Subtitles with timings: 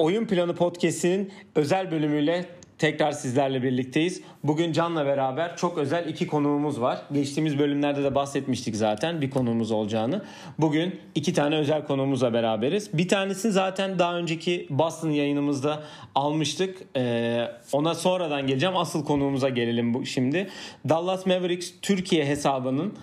[0.00, 2.44] Oyun Planı Podcast'inin özel bölümüyle
[2.78, 4.22] tekrar sizlerle birlikteyiz.
[4.44, 7.02] Bugün Can'la beraber çok özel iki konuğumuz var.
[7.12, 10.24] Geçtiğimiz bölümlerde de bahsetmiştik zaten bir konuğumuz olacağını.
[10.58, 12.98] Bugün iki tane özel konuğumuzla beraberiz.
[12.98, 15.82] Bir tanesini zaten daha önceki Boston yayınımızda
[16.14, 16.78] almıştık.
[16.96, 18.76] Ee, ona sonradan geleceğim.
[18.76, 20.48] Asıl konuğumuza gelelim bu şimdi.
[20.88, 22.94] Dallas Mavericks Türkiye hesabının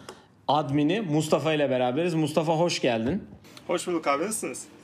[0.48, 2.14] admini Mustafa ile beraberiz.
[2.14, 3.23] Mustafa hoş geldin.
[3.68, 4.77] Hoş bulduk abi nasılsınız?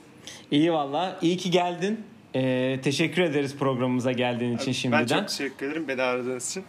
[0.50, 1.18] İyi valla.
[1.22, 2.00] İyi ki geldin.
[2.34, 5.00] Ee, teşekkür ederiz programımıza geldiğin için şimdiden.
[5.00, 6.64] Ben çok teşekkür ederim beni aradığınız için.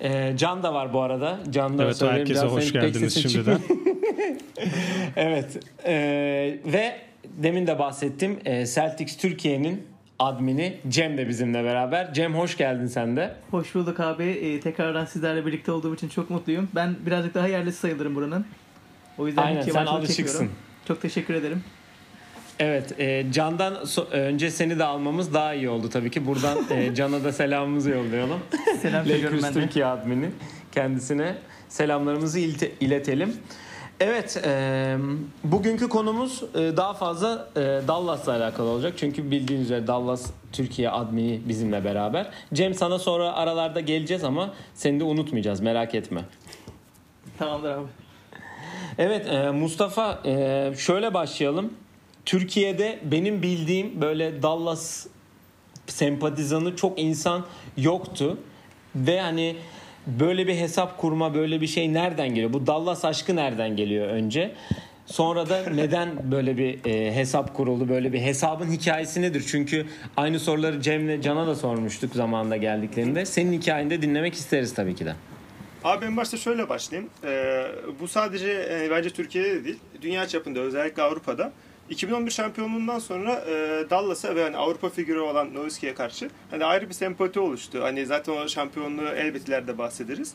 [0.00, 1.38] Ee, Can da var bu arada.
[1.50, 3.58] Can da evet herkese hoş geldiniz şimdiden.
[5.16, 5.60] evet.
[5.86, 8.38] Ee, ve demin de bahsettim.
[8.44, 9.86] Ee, Celtics Türkiye'nin
[10.18, 12.14] admini Cem de bizimle beraber.
[12.14, 13.34] Cem hoş geldin sen de.
[13.50, 14.24] Hoş bulduk abi.
[14.24, 16.68] Ee, tekrardan sizlerle birlikte olduğum için çok mutluyum.
[16.74, 18.46] Ben birazcık daha yerlisi sayılırım buranın.
[19.18, 20.50] O yüzden Aynen sen alışıksın.
[20.88, 21.64] Çok teşekkür ederim.
[22.60, 26.26] Evet, e, Can'dan so- önce seni de almamız daha iyi oldu tabii ki.
[26.26, 28.40] Buradan e, Can'a da selamımızı yollayalım.
[28.82, 29.64] Selam söylüyorum Lakers ben de.
[29.66, 30.30] Türkiye admini.
[30.72, 31.34] Kendisine
[31.68, 33.36] selamlarımızı ilte- iletelim.
[34.00, 34.96] Evet, e,
[35.44, 38.94] bugünkü konumuz e, daha fazla e, Dallas'la alakalı olacak.
[38.96, 42.30] Çünkü bildiğiniz üzere Dallas Türkiye admini bizimle beraber.
[42.54, 46.20] Cem sana sonra aralarda geleceğiz ama seni de unutmayacağız merak etme.
[47.38, 47.86] Tamamdır abi.
[48.98, 51.72] Evet e, Mustafa e, şöyle başlayalım.
[52.26, 55.06] Türkiye'de benim bildiğim böyle Dallas
[55.86, 57.46] sempatizanı çok insan
[57.76, 58.38] yoktu.
[58.94, 59.56] Ve hani
[60.06, 62.52] böyle bir hesap kurma böyle bir şey nereden geliyor?
[62.52, 64.54] Bu Dallas aşkı nereden geliyor önce?
[65.06, 67.88] Sonra da neden böyle bir e, hesap kuruldu?
[67.88, 69.44] Böyle bir hesabın hikayesi nedir?
[69.48, 73.26] Çünkü aynı soruları Cem'le Can'a da sormuştuk zamanında geldiklerinde.
[73.26, 75.14] Senin hikayeni de dinlemek isteriz tabii ki de.
[75.84, 77.10] Abi en başta şöyle başlayayım.
[77.24, 77.66] Ee,
[78.00, 81.52] bu sadece e, bence Türkiye'de de değil, dünya çapında özellikle Avrupa'da
[81.90, 86.94] 2011 şampiyonluğundan sonra e, Dallas'a ve hani Avrupa figürü olan Nowitzki'ye karşı hani ayrı bir
[86.94, 87.82] sempati oluştu.
[87.82, 90.34] Hani zaten o şampiyonluğu elbet ileride bahsederiz.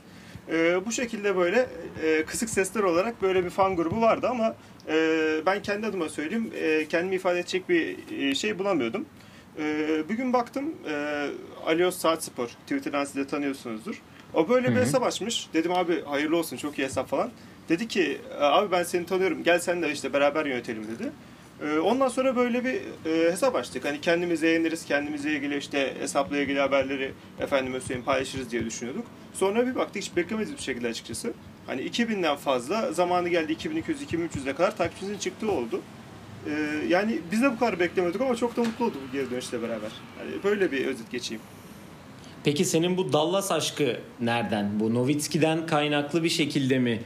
[0.51, 1.67] E, bu şekilde böyle
[2.03, 4.55] e, kısık sesler olarak böyle bir fan grubu vardı ama
[4.87, 4.95] e,
[5.45, 9.05] ben kendi adıma söyleyeyim e, kendimi ifade edecek bir e, şey bulamıyordum.
[9.59, 9.63] E,
[10.09, 11.27] bir gün baktım e,
[11.65, 14.01] Alios Saat Spor Twitter'dan siz de tanıyorsunuzdur.
[14.33, 15.47] O böyle bir hesap açmış.
[15.53, 17.31] Dedim abi hayırlı olsun çok iyi hesap falan.
[17.69, 21.11] Dedi ki abi ben seni tanıyorum gel sen de işte beraber yönetelim dedi.
[21.63, 22.73] Ee, Ondan sonra böyle bir
[23.11, 23.85] e, hesap açtık.
[23.85, 29.05] Hani kendimiz yayınlarız, kendimizle ilgili işte hesapla ilgili haberleri efendime söyleyeyim paylaşırız diye düşünüyorduk.
[29.33, 31.33] Sonra bir baktık hiç beklemediğimiz bir şekilde açıkçası.
[31.67, 35.81] Hani 2000'den fazla zamanı geldi 2200-2300'e kadar takipçimizin çıktığı oldu.
[36.47, 36.51] Ee,
[36.87, 39.91] yani biz de bu kadar beklemiyorduk ama çok da mutlu olduk bu geri dönüşle beraber.
[40.17, 41.41] Hani böyle bir özet geçeyim.
[42.43, 44.79] Peki senin bu Dallas aşkı nereden?
[44.79, 47.01] Bu Nowitzki'den kaynaklı bir şekilde mi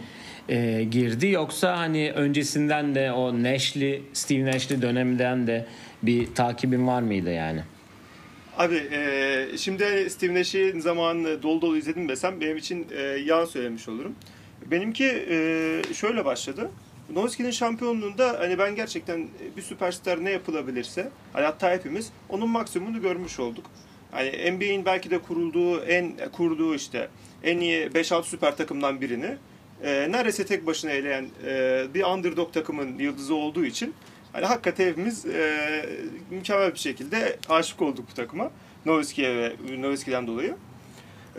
[0.50, 5.66] e, girdi yoksa hani öncesinden de o Nash'li, Steve Nash'li döneminden de
[6.04, 7.64] bir takibin var mıydı yani?
[8.58, 13.90] Abi e, şimdi Steve Nash'in zamanını dolu dolu izledim desem benim için e, yalan söylemiş
[13.90, 14.16] olurum.
[14.72, 16.72] Benimki e, şöyle başladı.
[17.14, 19.28] Nowitzki'nin şampiyonluğunda hani ben gerçekten
[19.58, 23.66] bir süperstar ne yapılabilirse hani hatta hepimiz onun maksimumunu görmüş olduk.
[24.12, 27.08] Hani NBA'in belki de kurulduğu en kurduğu işte
[27.44, 29.38] en iyi 5-6 süper takımdan birini
[29.84, 33.94] e, neredeyse tek başına eleyen e, bir underdog takımın yıldızı olduğu için
[34.34, 35.86] hani hakikaten hepimiz e,
[36.32, 38.52] mükemmel bir şekilde aşık olduk bu takıma.
[38.86, 40.56] Nowitzki'ye ve Nowitzki'den dolayı.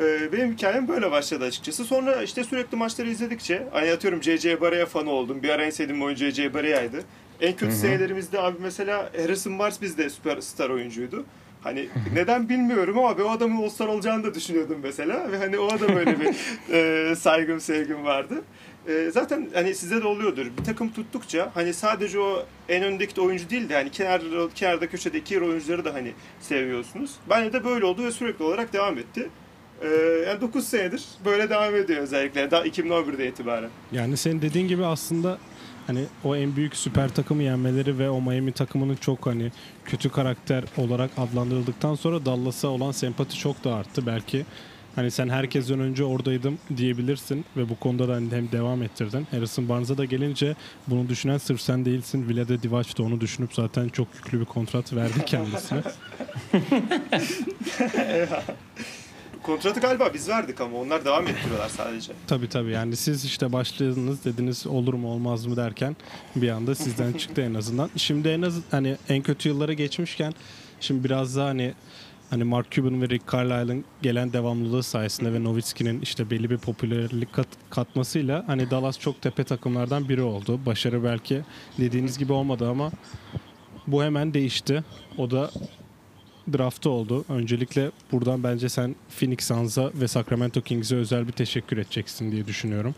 [0.01, 1.84] E, benim hikayem böyle başladı açıkçası.
[1.84, 4.61] Sonra işte sürekli maçları izledikçe hani atıyorum C.C.
[4.61, 5.43] Baraya fanı oldum.
[5.43, 6.55] Bir ara en sevdiğim oyuncu C.C.
[6.55, 7.03] Baraya'ydı.
[7.41, 11.25] En kötü senelerimizde abi mesela Harrison Barnes bizde süperstar oyuncuydu.
[11.62, 15.32] Hani neden bilmiyorum ama ben o adamın All-Star olacağını da düşünüyordum mesela.
[15.32, 16.34] Ve hani o adam öyle bir
[17.10, 18.34] e, saygım sevgim vardı.
[18.88, 20.47] E, zaten hani size de oluyordur.
[20.59, 24.87] Bir takım tuttukça hani sadece o en öndeki de oyuncu değil de hani kenarda, kenarda
[24.88, 27.10] köşedeki oyuncuları da hani seviyorsunuz.
[27.31, 29.28] Bende de böyle oldu ve sürekli olarak devam etti.
[29.82, 29.88] E,
[30.28, 32.50] yani 9 senedir böyle devam ediyor özellikle.
[32.50, 33.71] Daha 2011'de itibaren.
[33.92, 35.38] Yani senin dediğin gibi aslında
[35.86, 39.53] hani o en büyük süper takımı yenmeleri ve o Miami takımının çok hani
[39.84, 44.06] kötü karakter olarak adlandırıldıktan sonra Dallas'a olan sempati çok da arttı.
[44.06, 44.47] Belki
[44.94, 49.27] hani sen herkesten önce oradaydım diyebilirsin ve bu konuda da hani hem devam ettirdin.
[49.30, 50.56] Harrison Barnes'a da gelince
[50.86, 52.28] bunu düşünen sırf sen değilsin.
[52.28, 55.83] Vlade Divac da onu düşünüp zaten çok yüklü bir kontrat verdi kendisine.
[59.42, 62.13] Kontratı galiba biz verdik ama onlar devam ettiriyorlar sadece.
[62.27, 65.97] Tabii tabii yani siz işte başladınız dediniz olur mu olmaz mı derken
[66.37, 67.91] bir anda sizden çıktı en azından.
[67.97, 70.34] Şimdi en az hani en kötü yıllara geçmişken
[70.81, 71.75] şimdi biraz daha hani
[72.31, 77.33] hani Mark Cuban ve Rick Carlisle'ın gelen devamlılığı sayesinde ve Nowitzki'nin işte belli bir popülerlik
[77.33, 80.60] kat, katmasıyla hani Dallas çok tepe takımlardan biri oldu.
[80.66, 81.41] Başarı belki
[81.78, 82.91] dediğiniz gibi olmadı ama
[83.86, 84.84] bu hemen değişti.
[85.19, 85.51] O da
[86.53, 87.25] draftı oldu.
[87.28, 92.95] Öncelikle buradan bence sen Phoenix Suns'a ve Sacramento Kings'e özel bir teşekkür edeceksin diye düşünüyorum.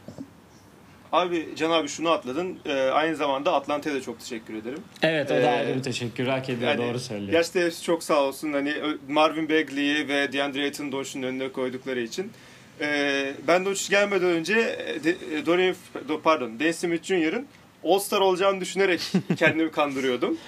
[1.12, 2.58] Abi Can abi şunu atladın.
[2.66, 4.78] Ee, aynı zamanda Atlanta'ya da çok teşekkür ederim.
[5.02, 7.32] Evet o da Ee, ayrı bir teşekkür hak ediyor Yani doğru söylüyor.
[7.32, 8.52] Gerçekten hepsi çok sağ olsun.
[8.52, 8.74] Hani
[9.08, 12.30] Marvin Bagley'i ve DeAndre Ayton Doncic'in önüne koydukları için.
[12.80, 14.54] Ee, ben Doncic gelmeden önce
[14.86, 15.74] e, de, e, Dorian,
[16.08, 17.46] do- pardon, Dennis Smith Jr.'ın
[17.84, 19.00] All-Star olacağını düşünerek
[19.36, 20.38] kendimi kandırıyordum.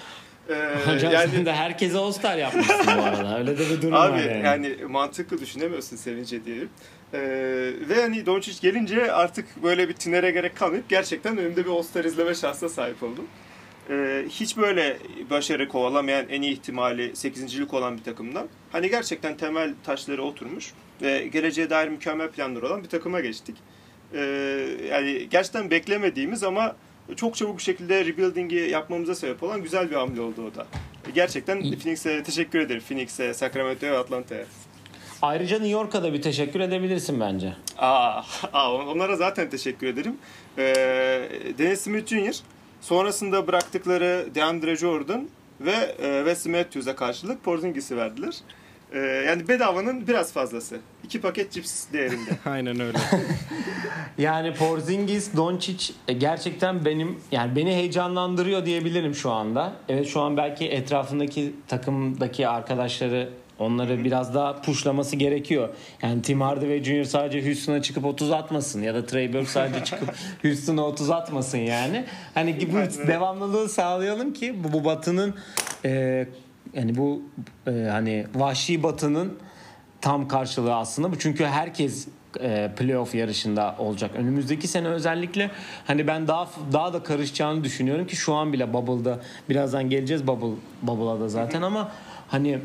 [0.49, 0.53] Ee,
[0.93, 3.37] Hocam yani sen de herkese All-Star yapmışsın bu arada.
[3.39, 4.45] Öyle de bir durum var Abi yani.
[4.45, 6.69] yani mantıklı düşünemiyorsun sevince diyelim.
[7.13, 7.19] Ee,
[7.89, 12.35] ve hani Doncic gelince artık böyle bir tinere gerek kalmayıp gerçekten önümde bir All-Star izleme
[12.35, 13.27] şansına sahip oldum.
[13.89, 14.97] Ee, hiç böyle
[15.29, 17.73] başarı kovalamayan en iyi ihtimali 8.
[17.73, 22.89] olan bir takımdan hani gerçekten temel taşları oturmuş ve geleceğe dair mükemmel planları olan bir
[22.89, 23.55] takıma geçtik.
[24.13, 24.19] Ee,
[24.89, 26.75] yani gerçekten beklemediğimiz ama
[27.15, 30.67] çok çabuk bir şekilde rebuilding'i yapmamıza sebep olan güzel bir hamle oldu o da.
[31.15, 31.61] Gerçekten.
[31.61, 32.81] Phoenix'e teşekkür ederim.
[32.87, 34.45] Phoenix'e, Sacramento'ya ve Atlanta'ya.
[35.21, 37.53] Ayrıca New York'a da bir teşekkür edebilirsin bence.
[37.77, 38.21] Aa,
[38.53, 40.17] aa, onlara zaten teşekkür ederim.
[40.57, 40.63] Ee,
[41.57, 42.35] Dennis Smith Jr.
[42.81, 45.27] sonrasında bıraktıkları DeAndre Jordan
[45.61, 48.35] ve e, Wesley Matthews'a karşılık Porzingis'i verdiler.
[48.93, 50.79] Ee, yani bedavanın biraz fazlası.
[51.03, 52.29] İki paket cips değerinde.
[52.45, 52.97] Aynen öyle.
[54.17, 59.73] Yani Porzingis, Doncic e, gerçekten benim yani beni heyecanlandırıyor diyebilirim şu anda.
[59.89, 63.29] Evet şu an belki etrafındaki takımdaki arkadaşları
[63.59, 65.69] onları biraz daha pushlaması gerekiyor.
[66.01, 67.03] Yani Tim Hardaway Jr.
[67.03, 72.05] sadece Houston'a çıkıp 30 atmasın ya da Trey Burke sadece çıkıp Houston'a 30 atmasın yani.
[72.33, 75.35] Hani bu devamlılığı sağlayalım ki bu, bu batının
[75.85, 76.27] e,
[76.75, 77.21] yani bu
[77.67, 79.39] e, hani vahşi batının
[80.01, 81.19] tam karşılığı aslında bu.
[81.19, 82.07] Çünkü herkes
[82.39, 84.11] e, playoff yarışında olacak.
[84.15, 85.51] Önümüzdeki sene özellikle
[85.87, 89.19] hani ben daha daha da karışacağını düşünüyorum ki şu an bile Bubble'da
[89.49, 91.91] birazdan geleceğiz Bubble Bubble'a da zaten ama
[92.27, 92.59] hani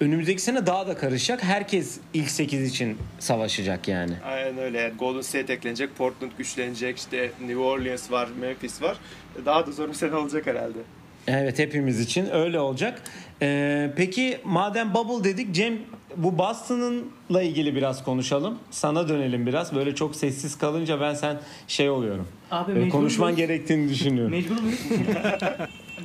[0.00, 1.44] önümüzdeki sene daha da karışacak.
[1.44, 4.12] Herkes ilk 8 için savaşacak yani.
[4.24, 4.80] Aynen öyle.
[4.80, 8.96] Yani Golden State eklenecek, Portland güçlenecek, işte New Orleans var, Memphis var.
[9.44, 10.78] Daha da zor bir sene olacak herhalde.
[11.26, 13.02] Evet hepimiz için öyle olacak.
[13.42, 15.78] Ee, peki madem bubble dedik Cem
[16.16, 18.58] bu Boston'ınla ilgili biraz konuşalım.
[18.70, 19.74] Sana dönelim biraz.
[19.74, 22.28] Böyle çok sessiz kalınca ben sen şey oluyorum.
[22.50, 23.36] Abi mecbur konuşman muyuz?
[23.36, 24.30] gerektiğini düşünüyorum.
[24.30, 24.80] Mecbur muyuz?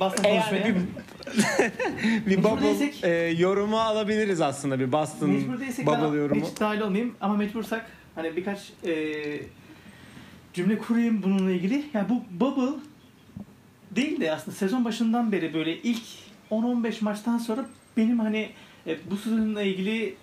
[0.00, 0.74] Bastın E yani konuşmaya.
[0.74, 3.08] bir, bir bubble değilsek- e,
[3.42, 6.40] yorumu alabiliriz aslında bir Boston Mecbur değilsek bubble ben yorumu.
[6.46, 8.92] hiç dahil olmayayım ama mecbursak hani birkaç e,
[10.54, 11.84] cümle kurayım bununla ilgili.
[11.94, 12.78] Yani bu bubble
[13.90, 16.02] değil de aslında sezon başından beri böyle ilk
[16.52, 17.64] 10-15 maçtan sonra
[17.96, 18.50] benim hani
[18.86, 20.16] e, bu sezonla ilgili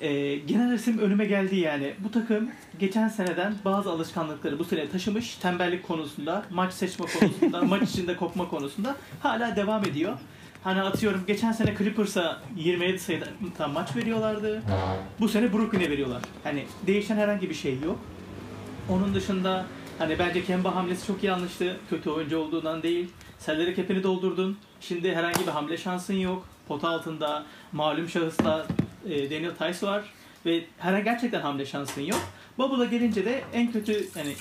[0.00, 1.94] e, genel resim önüme geldi yani.
[1.98, 5.34] Bu takım geçen seneden bazı alışkanlıkları bu sene taşımış.
[5.34, 10.18] Tembellik konusunda, maç seçme konusunda, maç içinde kopma konusunda hala devam ediyor.
[10.64, 13.26] Hani atıyorum geçen sene Clippers'a 27 sayıda
[13.74, 14.62] maç veriyorlardı.
[15.20, 16.22] Bu sene Brooklyn'e veriyorlar.
[16.44, 17.98] Hani değişen herhangi bir şey yok.
[18.88, 19.66] Onun dışında
[19.98, 21.76] hani bence Kemba hamlesi çok yanlıştı.
[21.90, 23.08] Kötü oyuncu olduğundan değil.
[23.38, 24.58] Salary cap'ini doldurdun.
[24.80, 26.46] Şimdi herhangi bir hamle şansın yok.
[26.68, 28.66] Pot altında malum şahısla
[29.06, 30.04] e, Daniel Tice var
[30.46, 32.20] ve herhangi gerçekten hamle şansın yok.
[32.58, 34.34] Bubble'a gelince de en kötü hani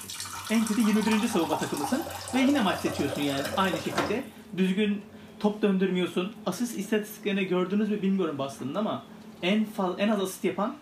[0.51, 1.27] en kötü 21.
[1.27, 2.01] savunma takımısın
[2.35, 4.23] ve yine maç seçiyorsun yani aynı şekilde.
[4.57, 5.01] Düzgün
[5.39, 6.33] top döndürmüyorsun.
[6.45, 9.03] Asist istatistiklerini gördünüz mü bilmiyorum Boston'ın ama
[9.41, 10.75] en faz, en az asist yapan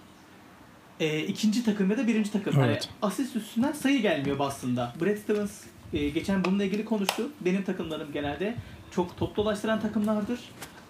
[1.00, 2.64] e, ikinci takım ya da birinci takım.
[2.64, 2.90] Evet.
[3.02, 4.94] asist üstünden sayı gelmiyor Boston'da.
[5.02, 7.30] Brad Stevens e, geçen bununla ilgili konuştu.
[7.42, 8.56] Benim takımlarım genelde
[8.92, 10.40] çok top dolaştıran takımlardır.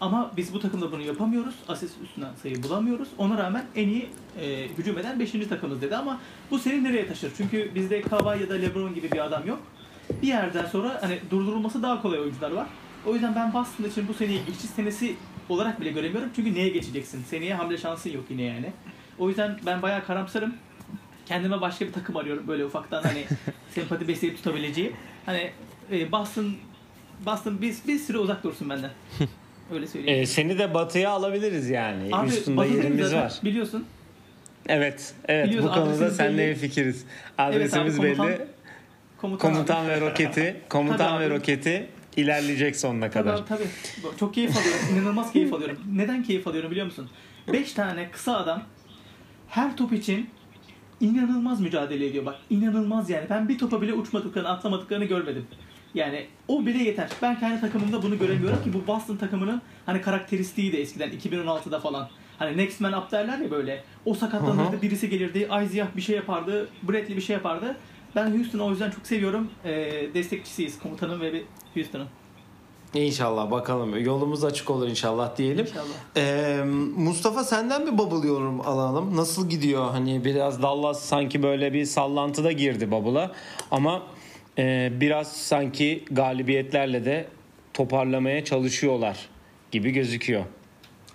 [0.02, 1.56] Ama biz bu takımda bunu yapamıyoruz.
[1.68, 3.08] Asist üstünden sayı bulamıyoruz.
[3.18, 4.10] Ona rağmen en iyi
[4.42, 5.32] e, hücum eden 5.
[5.50, 6.20] takımız dedi ama
[6.52, 7.32] bu seni nereye taşır?
[7.38, 9.60] Çünkü bizde Kawhi ya da LeBron gibi bir adam yok.
[10.22, 12.68] Bir yerden sonra hani durdurulması daha kolay oyuncular var.
[13.06, 15.16] O yüzden ben Boston için bu seneyi geçiş senesi
[15.50, 16.30] olarak bile göremiyorum.
[16.36, 17.24] Çünkü neye geçeceksin?
[17.24, 18.74] Seneye hamle şansın yok yine yani.
[19.20, 20.54] O yüzden ben bayağı karamsarım.
[21.26, 23.26] Kendime başka bir takım arıyorum böyle ufaktan hani
[23.70, 24.94] sempati besleyip tutabileceğim.
[25.26, 25.52] Hani
[25.92, 26.56] e, Boston
[27.26, 28.92] Boston bir, bir süre uzak dursun benden.
[29.74, 30.22] Öyle söyleyeyim.
[30.22, 32.10] E, seni de batıya alabiliriz yani.
[32.12, 33.40] Abi Üstünde Batı'dayım yerimiz zaten, var.
[33.44, 33.86] Biliyorsun.
[34.68, 35.14] Evet.
[35.28, 36.56] Evet Biliyorsun, bu konuda seninle belli.
[36.56, 37.06] fikiriz.
[37.40, 38.48] Evet Adresimiz abi, komutan- belli.
[39.18, 43.34] Komutan, Komutan ve roketi, komutan Tabii ve roketi ilerleyecek sonuna Tabii, kadar.
[43.40, 43.64] abi, tabii.
[44.20, 44.80] Çok keyif alıyorum.
[44.94, 45.78] İnanılmaz keyif alıyorum.
[45.94, 47.10] Neden keyif alıyorum biliyor musun?
[47.54, 48.64] 5 tane kısa adam
[49.48, 50.30] her top için
[51.02, 52.26] inanılmaz mücadele ediyor.
[52.26, 53.26] Bak inanılmaz yani.
[53.30, 55.46] Ben bir topa bile uçmadıklarını, atlamadıklarını görmedim.
[55.96, 57.10] Yani o bile yeter.
[57.22, 62.10] Ben kendi takımımda bunu göremiyorum ki bu Boston takımının hani karakteristiği de eskiden 2016'da falan.
[62.40, 63.84] Hani next man up derler ya böyle.
[64.06, 67.78] O sakatlanırdı, birisi gelirdi, Isaiah bir şey yapardı, Bradley bir şey yapardı.
[68.16, 69.50] Ben Houston'ı o yüzden çok seviyorum.
[69.66, 72.08] Ee, destekçisiyiz komutanım ve Houston'ın.
[72.94, 74.04] İnşallah bakalım.
[74.04, 75.66] Yolumuz açık olur inşallah diyelim.
[75.66, 75.86] İnşallah.
[76.18, 76.64] Ee,
[76.98, 79.16] Mustafa senden bir bubble yorum alalım.
[79.16, 79.92] Nasıl gidiyor?
[79.92, 83.32] Hani biraz Dallas sanki böyle bir sallantıda girdi bubble'a.
[83.72, 84.02] Ama
[84.58, 87.26] e, biraz sanki galibiyetlerle de
[87.74, 89.30] toparlamaya çalışıyorlar
[89.72, 90.46] gibi gözüküyor.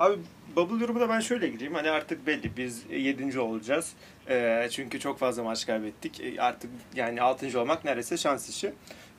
[0.00, 0.16] Abi
[0.56, 1.74] Bubble yorumuna ben şöyle gireyim.
[1.74, 3.40] Hani artık belli biz 7.
[3.40, 3.92] olacağız.
[4.28, 6.20] Ee, çünkü çok fazla maç kaybettik.
[6.20, 7.60] Ee, artık yani 6.
[7.60, 8.72] olmak neredeyse şans işi.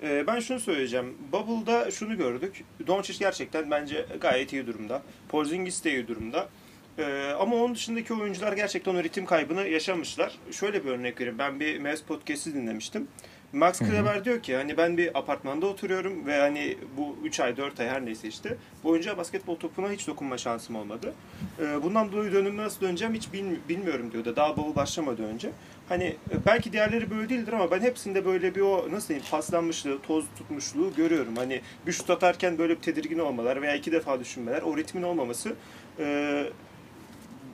[0.03, 1.17] Ee, ben şunu söyleyeceğim.
[1.31, 2.63] Bubble'da şunu gördük.
[2.87, 5.01] Doncic gerçekten bence gayet iyi durumda.
[5.29, 6.49] Porzingis de iyi durumda.
[6.97, 10.37] Ee, ama onun dışındaki oyuncular gerçekten o ritim kaybını yaşamışlar.
[10.51, 11.39] Şöyle bir örnek vereyim.
[11.39, 13.07] Ben bir Mavs podcast'i dinlemiştim.
[13.53, 17.79] Max Kleber diyor ki hani ben bir apartmanda oturuyorum ve hani bu 3 ay 4
[17.79, 21.13] ay her neyse işte bu oyuncuya basketbol topuna hiç dokunma şansım olmadı.
[21.59, 24.35] Ee, bundan dolayı dönümü nasıl döneceğim hiç bilmi- bilmiyorum diyordu.
[24.35, 25.49] Daha bavul başlamadan önce.
[25.89, 30.01] Hani e, belki diğerleri böyle değildir ama ben hepsinde böyle bir o nasıl diyeyim paslanmışlığı,
[30.01, 31.35] toz tutmuşluğu görüyorum.
[31.35, 35.53] Hani bir şut atarken böyle bir tedirgin olmalar veya iki defa düşünmeler, o ritmin olmaması
[35.99, 36.43] e,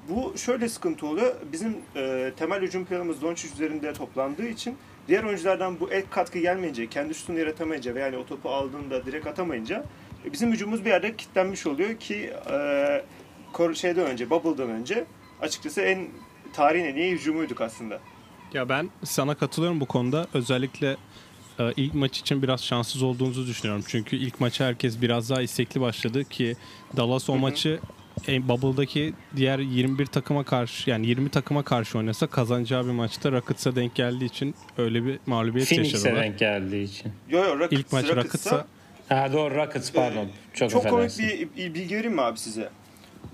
[0.10, 1.36] bu şöyle sıkıntı oluyor.
[1.51, 6.87] Bizim e, temel hücum planımız Doncic üzerinde toplandığı için diğer oyunculardan bu ek katkı gelmeyince,
[6.87, 9.85] kendi şutunu yaratamayınca veya yani o topu aldığında direkt atamayınca
[10.25, 15.05] e, bizim hücumumuz bir yerde kilitlenmiş oluyor ki e, şeyden önce, Bubble'dan önce
[15.41, 16.07] açıkçası en
[16.53, 17.99] tarihin en iyi hücumuyduk aslında.
[18.53, 20.27] Ya ben sana katılıyorum bu konuda.
[20.33, 20.97] Özellikle
[21.59, 23.83] e, ilk maç için biraz şanssız olduğunuzu düşünüyorum.
[23.87, 26.55] Çünkü ilk maça herkes biraz daha istekli başladı ki
[26.97, 27.79] Dallas o maçı
[28.27, 33.95] Bubble'daki diğer 21 takıma karşı yani 20 takıma karşı oynasa kazanacağı bir maçta Rockets'a denk
[33.95, 36.24] geldiği için öyle bir mağlubiyet Phoenix'e yaşadılar.
[36.24, 37.12] denk geldiği için.
[37.29, 38.67] Yo yo Rockets, İlk maç Rockets'a- Rockets'a
[39.09, 40.27] Ha doğru Rockets pardon.
[40.53, 41.50] Çok, Çok komik affedersin.
[41.55, 42.69] bir, bir bilgi vereyim mi abi size?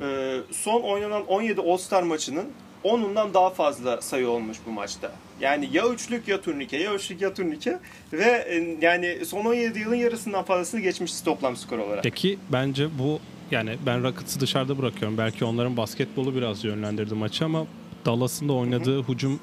[0.01, 2.45] Ee, son oynanan 17 All-Star maçının
[2.83, 5.11] 10'undan daha fazla sayı olmuş bu maçta.
[5.41, 7.79] Yani ya üçlük ya turnike, ya üçlük ya turnike
[8.13, 12.03] ve e, yani son 17 yılın yarısından fazlasını geçmişiz toplam skor olarak.
[12.03, 13.19] Peki bence bu
[13.51, 15.17] yani ben Rockets'ı dışarıda bırakıyorum.
[15.17, 17.65] Belki onların basketbolu biraz yönlendirdi maçı ama
[18.05, 19.39] Dallas'ın da oynadığı hücum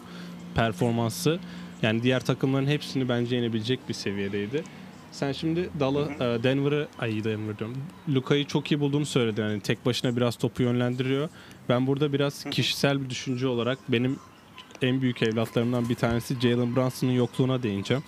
[0.55, 1.39] performansı
[1.83, 4.65] yani diğer takımların hepsini bence yenebilecek bir seviyedeydi.
[5.13, 7.77] Sen şimdi Dallas, e, Denver'ı, ay Denver diyorum.
[8.15, 9.43] Luka'yı çok iyi bulduğunu söyledin.
[9.43, 11.29] Yani tek başına biraz topu yönlendiriyor.
[11.69, 14.19] Ben burada biraz kişisel bir düşünce olarak benim
[14.83, 18.03] en büyük evlatlarımdan bir tanesi Jalen Brunson'ın yokluğuna değineceğim.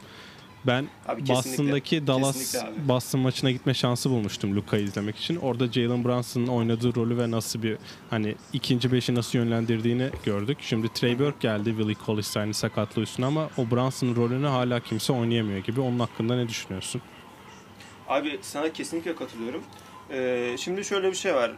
[0.66, 1.28] Ben Abi.
[1.28, 2.88] Boston'daki Dallas abi.
[2.88, 5.36] Boston maçına gitme şansı bulmuştum Luka'yı izlemek için.
[5.36, 7.78] Orada Jalen Brunson'ın oynadığı rolü ve nasıl bir
[8.10, 10.58] hani ikinci beşi nasıl yönlendirdiğini gördük.
[10.60, 15.58] Şimdi Trey Burke geldi Willie Cauley-Stein'in sakatlığı üstüne ama o Brunson'ın rolünü hala kimse oynayamıyor
[15.58, 15.80] gibi.
[15.80, 17.02] Onun hakkında ne düşünüyorsun?
[18.08, 19.62] Abi sana kesinlikle katılıyorum.
[20.10, 21.52] Ee, şimdi şöyle bir şey var.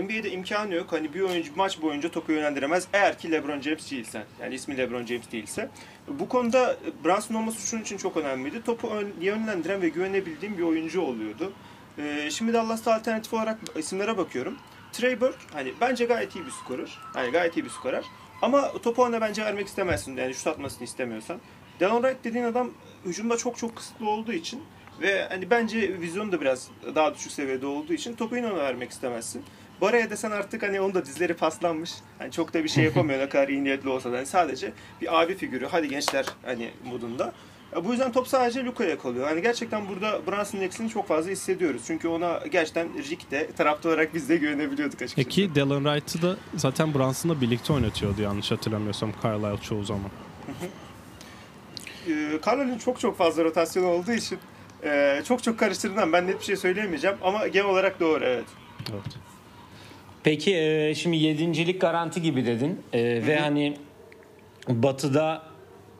[0.00, 0.92] NBA'de imkanı yok.
[0.92, 2.88] Hani bir oyuncu maç boyunca topu yönlendiremez.
[2.92, 4.24] Eğer ki LeBron James değilsen.
[4.40, 5.68] Yani ismi LeBron James değilse.
[6.08, 8.62] Bu konuda Brunson olması şunun için çok önemliydi.
[8.64, 11.52] Topu ön- yönlendiren ve güvenebildiğim bir oyuncu oluyordu.
[11.98, 14.56] Ee, şimdi Dallas'ta alternatif olarak isimlere bakıyorum.
[14.92, 16.98] Trey Burke hani bence gayet iyi bir skorer.
[17.14, 18.04] Hani gayet iyi bir skorer.
[18.42, 20.16] Ama topu ona bence vermek istemezsin.
[20.16, 21.40] Yani şut atmasını istemiyorsan.
[21.80, 22.70] Delon Wright dediğin adam
[23.04, 24.62] hücumda çok çok kısıtlı olduğu için
[25.00, 28.90] ve hani bence vizyonu da biraz daha düşük seviyede olduğu için topu yine ona vermek
[28.90, 29.44] istemezsin.
[29.82, 31.92] Baraya desen artık hani onun da dizleri paslanmış.
[32.18, 34.16] Hani çok da bir şey yapamıyor ne kadar iyi niyetli olsa da.
[34.16, 35.66] Hani sadece bir abi figürü.
[35.66, 37.32] Hadi gençler hani modunda.
[37.84, 39.28] Bu yüzden top sadece Luka'ya kalıyor.
[39.28, 41.82] Hani gerçekten burada Brunson'ın eksiğini çok fazla hissediyoruz.
[41.86, 45.28] Çünkü ona gerçekten Rick de taraftar olarak biz de güvenebiliyorduk açıkçası.
[45.28, 50.10] Peki Delon Wright'ı da zaten Brunson'la birlikte oynatıyordu yanlış hatırlamıyorsam Carlisle çoğu zaman.
[52.08, 54.38] Ee, Carlo'nun çok çok fazla rotasyon olduğu için
[54.84, 57.16] e, çok çok karıştırdığından ben net bir şey söyleyemeyeceğim.
[57.22, 58.46] Ama genel olarak doğru evet.
[58.92, 59.31] Evet.
[60.24, 63.76] Peki e, şimdi yedincilik garanti gibi dedin E, ve hani
[64.68, 65.52] Batı'da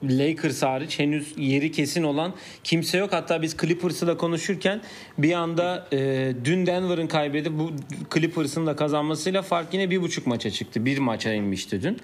[0.02, 3.12] Lakers hariç henüz yeri kesin olan kimse yok.
[3.12, 4.80] Hatta biz Clippers'ı da konuşurken
[5.18, 7.70] bir anda e, dün Denver'ın kaybedip bu
[8.14, 10.84] Clippers'ın da kazanmasıyla fark yine bir buçuk maça çıktı.
[10.84, 11.96] Bir maça inmişti dün.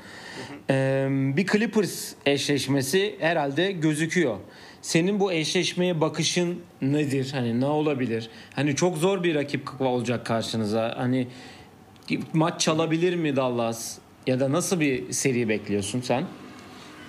[0.71, 1.07] E,
[1.37, 4.37] bir Clippers eşleşmesi herhalde gözüküyor.
[4.83, 7.31] Senin bu eşleşmeye bakışın nedir?
[7.33, 8.31] Hani ne olabilir?
[8.55, 10.95] Hani çok zor bir rakip olacak karşınıza.
[10.97, 11.27] Hani
[12.33, 13.99] maç çalabilir mi Dallas?
[14.27, 16.25] Ya da nasıl bir seri bekliyorsun sen?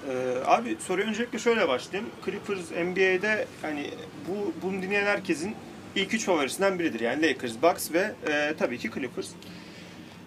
[0.09, 0.13] Ee,
[0.45, 2.11] abi soruya öncelikle şöyle başlayayım.
[2.25, 3.85] Clippers NBA'de hani
[4.27, 5.55] bu bunu dinleyen herkesin
[5.95, 6.99] ilk üç favorisinden biridir.
[6.99, 9.29] Yani Lakers, Bucks ve e, tabii ki Clippers.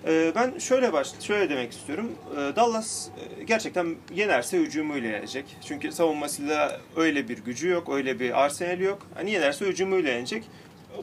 [0.07, 2.12] E, ben şöyle baş şöyle demek istiyorum.
[2.33, 5.45] E, Dallas e, gerçekten yenerse hücumuyla yenecek.
[5.69, 9.07] Çünkü savunmasıyla öyle bir gücü yok, öyle bir arsenali yok.
[9.14, 10.45] Hani yenerse hücumuyla yenecek.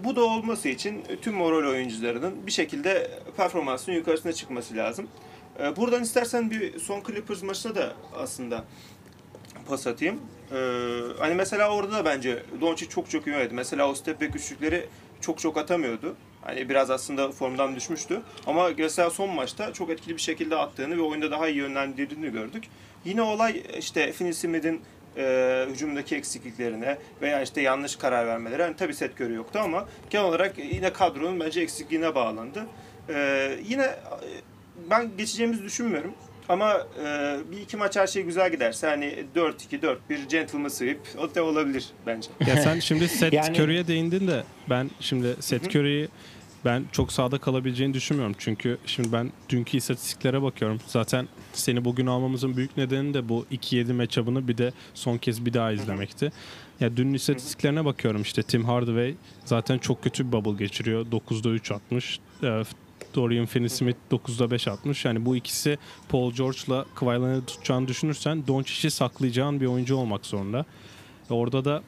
[0.04, 5.08] Bu da olması için tüm o rol oyuncularının bir şekilde performansının yukarısına çıkması lazım.
[5.60, 8.64] Ee, Buradan istersen bir son Clippers maçına da aslında
[9.68, 10.22] pas atayım.
[10.52, 10.56] Ee,
[11.20, 13.54] hani mesela orada da bence Doncic çok çok iyi oynadı.
[13.54, 14.86] Mesela o step back üçlükleri
[15.22, 16.16] çok çok atamıyordu.
[16.42, 18.22] Hani biraz aslında formdan düşmüştü.
[18.48, 22.64] Ama mesela son maçta çok etkili bir şekilde attığını ve oyunda daha iyi yönlendirdiğini gördük.
[23.06, 24.82] Yine olay işte Finney Smith'in
[25.20, 28.62] e, hücumdaki eksikliklerine veya işte yanlış karar vermeleri.
[28.62, 32.66] Yani tabii set görü yoktu ama genel olarak yine kadronun bence eksikliğine bağlandı.
[33.10, 33.98] E, yine e,
[34.90, 36.14] ben geçeceğimizi düşünmüyorum.
[36.50, 41.36] Ama e, bir iki maç her şey güzel giderse hani 4-2, 4-1 gentleman sweep o
[41.36, 42.30] da olabilir bence.
[42.48, 46.08] Ya sen şimdi Seth Yani- Curry'e değindin de ben şimdi Seth Curry'i
[46.66, 48.36] ben çok sağda kalabileceğini düşünmüyorum.
[48.38, 50.80] Çünkü şimdi ben dünkü istatistiklere bakıyorum.
[50.88, 55.54] Zaten seni bugün almamızın büyük nedeni de bu 2-7 matchup'ını bir de son kez bir
[55.54, 56.32] daha izlemekti.
[56.80, 61.06] Ya dün istatistiklerine bakıyorum işte Tim Hardaway zaten çok kötü bir bubble geçiriyor.
[61.06, 62.20] 9'da 3 atmış.
[62.44, 62.64] Ee,
[63.16, 65.06] Dorian Finney-Smith 9'da 5 atmış.
[65.06, 65.78] Yani bu ikisi
[66.10, 70.66] Paul George'la Kawhi Leonard'ı tutacağını düşünürsen Doncic'i saklayacağın bir oyuncu olmak zorunda.
[71.30, 71.84] Orada da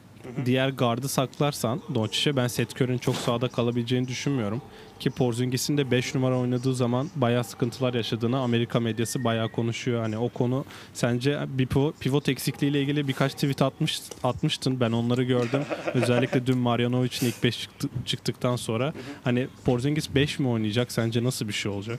[0.46, 4.62] diğer gardı saklarsan Doncic'e ben Seth çok sağda kalabileceğini düşünmüyorum.
[5.00, 10.02] Ki Porzingis'in de 5 numara oynadığı zaman bayağı sıkıntılar yaşadığını Amerika medyası bayağı konuşuyor.
[10.02, 10.64] Hani o konu
[10.94, 14.80] sence bir pivot, pivot eksikliğiyle ilgili birkaç tweet atmış atmıştın.
[14.80, 15.62] Ben onları gördüm.
[15.94, 18.92] Özellikle dün Marjanovic'in ilk 5 çıktı, çıktıktan sonra.
[19.24, 20.92] Hani Porzingis 5 mi oynayacak?
[20.92, 21.98] Sence nasıl bir şey olacak?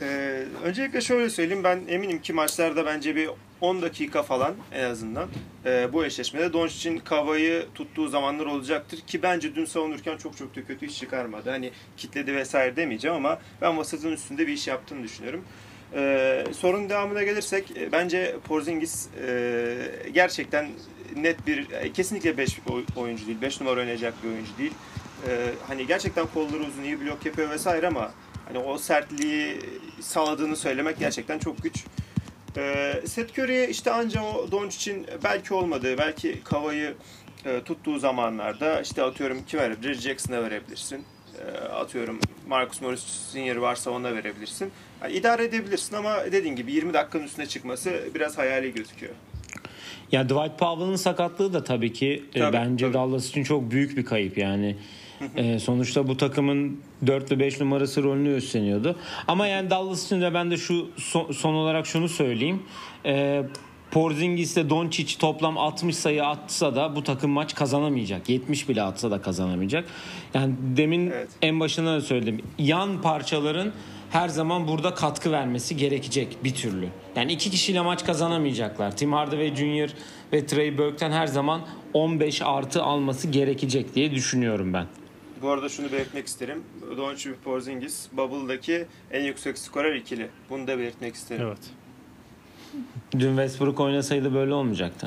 [0.00, 5.28] Ee, öncelikle şöyle söyleyeyim ben eminim ki maçlarda bence bir 10 dakika falan en azından
[5.66, 10.64] e, bu eşleşmede Doncic'in Kava'yı tuttuğu zamanlar olacaktır ki bence dün savunurken çok çok da
[10.64, 11.50] kötü iş çıkarmadı.
[11.50, 15.44] Hani kitledi vesaire demeyeceğim ama ben vasatın üstünde bir iş yaptığını düşünüyorum.
[15.94, 19.76] Ee, sorun devamına gelirsek e, bence Porzingis e,
[20.12, 20.68] gerçekten
[21.16, 22.58] net bir e, kesinlikle 5
[22.96, 23.40] oyuncu değil.
[23.42, 24.72] 5 numara oynayacak bir oyuncu değil.
[25.28, 28.10] Ee, hani gerçekten kolları uzun, iyi blok yapıyor vesaire ama
[28.48, 29.58] hani o sertliği
[30.00, 31.84] sağladığını söylemek gerçekten çok güç.
[32.56, 36.94] Ee, Seth Curry'e işte anca o Doncic'in belki olmadığı, belki Kava'yı
[37.44, 39.94] e, tuttuğu zamanlarda işte atıyorum kim verebilir?
[39.94, 41.04] Jackson'a verebilirsin.
[41.46, 44.70] E, atıyorum Marcus Morris Senior varsa ona verebilirsin.
[45.02, 49.14] Yani idare edebilirsin ama dediğin gibi 20 dakikanın üstüne çıkması biraz hayali gözüküyor.
[50.12, 52.94] Ya Dwight Powell'ın sakatlığı da tabii ki e, Tabii, bence tabii.
[52.94, 54.76] Dallas için çok büyük bir kayıp yani.
[55.36, 58.96] E, sonuçta bu takımın 4 ve 5 numarası rolünü üstleniyordu.
[59.28, 62.62] Ama yani Dallas için de ben de şu son, son olarak şunu söyleyeyim.
[63.06, 63.42] E,
[63.90, 68.28] Porzingis ile Doncic toplam 60 sayı atsa da bu takım maç kazanamayacak.
[68.28, 69.84] 70 bile atsa da kazanamayacak.
[70.34, 71.28] Yani demin Evet.
[71.42, 72.40] en başında da söyledim.
[72.58, 73.72] Yan parçaların
[74.10, 76.88] her zaman burada katkı vermesi gerekecek bir türlü.
[77.16, 78.96] Yani iki kişiyle maç kazanamayacaklar.
[78.96, 79.90] Tim Hardaway Jr.
[80.32, 81.60] ve Trey Burke'ten her zaman
[81.92, 84.86] 15 artı alması gerekecek diye düşünüyorum ben.
[85.42, 86.62] Bu arada şunu belirtmek isterim.
[86.96, 90.28] Doncic ve Porzingis Bubble'daki en yüksek skorer ikili.
[90.50, 91.46] Bunu da belirtmek isterim.
[91.46, 91.58] Evet.
[93.12, 95.06] Dün Westbrook oynasaydı böyle olmayacaktı.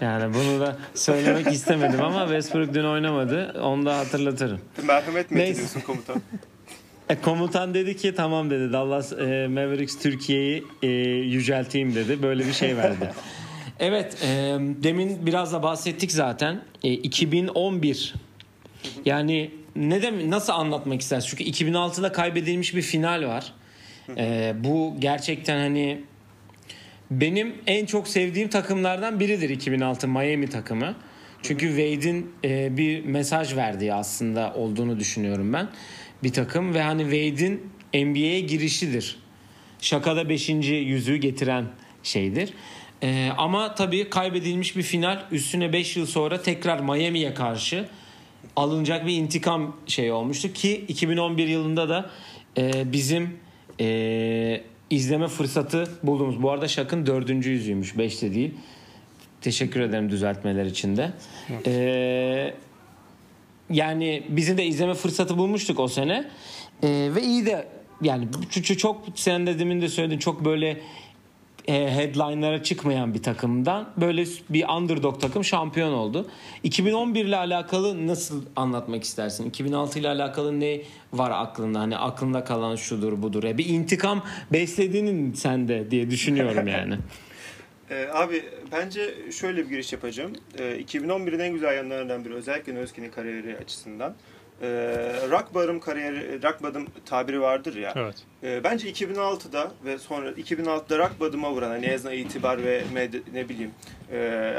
[0.00, 3.60] yani bunu da söylemek istemedim ama Westbrook dün oynamadı.
[3.62, 4.60] Onu da hatırlatırım.
[4.86, 6.22] Merhamet mi ediyorsun komutan?
[7.08, 10.86] E, komutan dedi ki tamam dedi Dallas e, Mavericks Türkiye'yi e,
[11.20, 12.22] yücelteyim dedi.
[12.22, 13.12] Böyle bir şey verdi.
[13.80, 14.28] evet e,
[14.60, 16.60] demin biraz da bahsettik zaten.
[16.82, 18.14] E, 2011
[19.04, 21.28] yani ne dem nasıl anlatmak istersin?
[21.30, 23.52] Çünkü 2006'da kaybedilmiş bir final var.
[24.16, 26.00] E, bu gerçekten hani
[27.10, 30.94] benim en çok sevdiğim takımlardan biridir 2006 Miami takımı.
[31.42, 35.68] Çünkü Wade'in e, bir mesaj verdiği aslında olduğunu düşünüyorum ben.
[36.22, 39.16] Bir takım ve hani Wade'in NBA'ye girişidir.
[39.80, 40.48] Şakada 5.
[40.48, 41.64] yüzüğü getiren
[42.02, 42.52] şeydir.
[43.02, 47.88] E, ama tabii kaybedilmiş bir final üstüne 5 yıl sonra tekrar Miami'ye karşı
[48.56, 52.10] alınacak bir intikam şey olmuştu ki 2011 yılında da
[52.58, 53.38] e, bizim
[53.80, 56.42] e, izleme fırsatı bulduğumuz.
[56.42, 57.98] Bu arada Şak'ın dördüncü yüzüymüş.
[57.98, 58.54] Beşte değil.
[59.40, 61.12] Teşekkür ederim düzeltmeler için de.
[61.66, 62.54] E,
[63.70, 66.30] yani bizim de izleme fırsatı bulmuştuk o sene.
[66.82, 67.68] E, ve iyi de
[68.02, 68.28] yani
[68.78, 70.80] çok sen de demin de söyledin çok böyle
[71.68, 76.26] e, headline'lara çıkmayan bir takımdan böyle bir underdog takım şampiyon oldu.
[76.62, 79.48] 2011 ile alakalı nasıl anlatmak istersin?
[79.48, 80.80] 2006 ile alakalı ne
[81.12, 81.80] var aklında?
[81.80, 83.44] Hani aklında kalan şudur budur.
[83.44, 86.98] E, bir intikam beslediğinin sende diye düşünüyorum yani.
[87.90, 90.32] Ee, abi bence şöyle bir giriş yapacağım.
[90.58, 94.14] Ee, 2011'in en güzel yanlarından biri özellikle Nowitzki'nin kariyeri açısından.
[94.62, 94.68] Ee,
[95.30, 97.92] rock bottom kariyeri, rock bottom tabiri vardır ya.
[97.96, 98.14] Evet.
[98.42, 103.20] Ee, bence 2006'da ve sonra 2006'da rock bottom'a vuran hani en azından itibar ve med-
[103.32, 103.70] ne bileyim
[104.12, 104.52] e,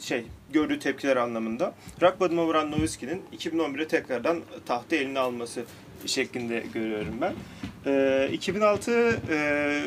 [0.00, 5.64] şey gördüğü tepkiler anlamında rock bottom'a vuran Nowitzki'nin 2011'e tekrardan tahtı eline alması
[6.06, 7.32] şeklinde görüyorum ben.
[7.86, 9.80] Ee, 2006 e,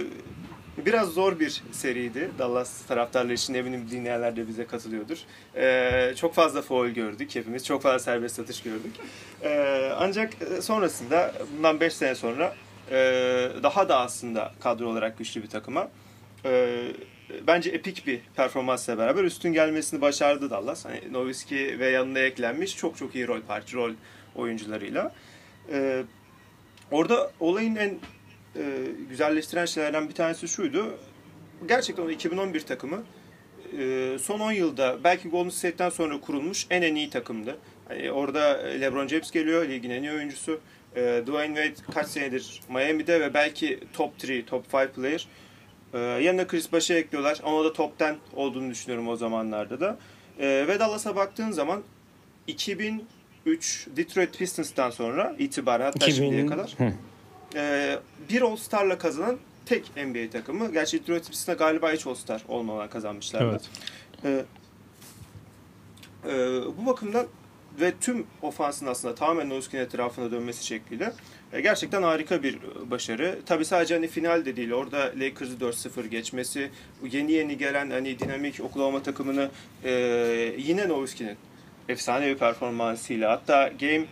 [0.86, 2.30] Biraz zor bir seriydi.
[2.40, 5.18] Dallas taraftarları için eminim dinleyenler de bize katılıyordur.
[5.56, 7.66] Ee, çok fazla foul gördük hepimiz.
[7.66, 8.96] Çok fazla serbest atış gördük.
[9.44, 12.56] Ee, ancak sonrasında bundan 5 sene sonra
[12.92, 12.96] e,
[13.64, 15.88] daha da aslında kadro olarak güçlü bir takıma
[16.46, 16.84] e,
[17.48, 20.86] bence epik bir performansla beraber üstün gelmesini başardı Dallas.
[20.86, 23.92] Hani Nowitzki ve yanına eklenmiş çok çok iyi rol parça rol
[24.36, 25.14] oyuncularıyla.
[25.72, 26.04] Ee,
[26.92, 28.00] orada olayın en
[28.58, 28.64] e,
[29.10, 30.98] güzelleştiren şeylerden bir tanesi şuydu.
[31.68, 33.04] Gerçekten o 2011 takımı
[33.80, 37.58] e, son 10 yılda belki Golden State'ten sonra kurulmuş en en iyi takımdı.
[37.88, 40.60] Hani orada LeBron James geliyor, ligin en iyi oyuncusu.
[40.96, 45.28] E, Dwayne Wade kaç senedir Miami'de ve belki top 3, top 5 player.
[45.94, 47.42] E, yanına Chris Bosh'ı ekliyorlar.
[47.44, 49.98] Ama da top 10 olduğunu düşünüyorum o zamanlarda da.
[50.40, 51.84] E, ve Dallas'a baktığın zaman
[52.48, 56.76] 2003 Detroit Pistons'tan sonra itibaren hatta 2000 şimdiye kadar.
[57.56, 57.96] E,
[58.30, 60.72] bir All-Star'la kazanan tek NBA takımı.
[60.72, 63.62] Gerçi Detroit Pistons'da galiba hiç All-Star olmadan kazanmışlardı.
[64.24, 64.46] Evet.
[66.26, 67.28] Ee, e, bu bakımdan
[67.82, 71.14] ve tüm ofansın aslında tamamen Nowitzki'nin etrafına dönmesi şekliyle
[71.54, 72.60] e, gerçekten harika bir
[72.92, 73.40] başarı.
[73.46, 74.72] Tabi sadece hani final de değil.
[74.72, 76.70] Orada Lakers'ı 4-0 geçmesi,
[77.12, 79.50] yeni yeni gelen hani dinamik Oklahoma takımını
[79.84, 79.92] e,
[80.58, 81.38] yine Nowitzki'nin
[81.90, 84.06] efsane bir performansıyla hatta game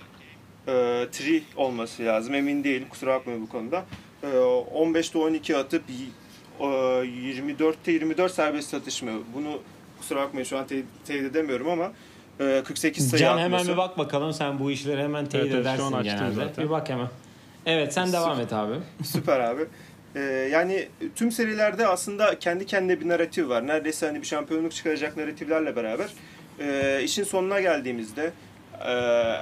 [0.68, 2.34] 3 olması lazım.
[2.34, 2.88] Emin değilim.
[2.90, 3.86] Kusura bakmayın bu konuda.
[4.24, 5.84] E, 15'te 12 atıp
[6.60, 9.12] e, 24'te 24 serbest atış mı?
[9.34, 9.62] Bunu
[10.00, 11.92] kusura bakmayın şu an teyit, teyit edemiyorum ama
[12.40, 13.46] e, 48 sayı Can atması.
[13.46, 16.28] hemen bir bak bakalım sen bu işleri hemen teyit Evet, evet, şu an edersin açtım
[16.28, 16.50] genelde.
[16.50, 16.66] zaten.
[16.66, 17.08] Bir bak hemen.
[17.66, 18.74] Evet sen devam et abi.
[19.04, 19.66] Süper abi.
[20.16, 20.20] Ee,
[20.52, 23.68] yani tüm serilerde aslında kendi kendine bir narratif var.
[23.68, 26.08] Neredeyse hani bir şampiyonluk çıkaracak narratiflerle beraber
[26.60, 28.32] e, işin sonuna geldiğimizde
[28.82, 28.94] e,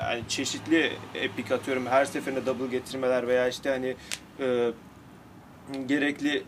[0.03, 3.95] hani çeşitli epik atıyorum her seferinde double getirmeler veya işte hani
[4.39, 4.71] e,
[5.85, 6.43] gerekli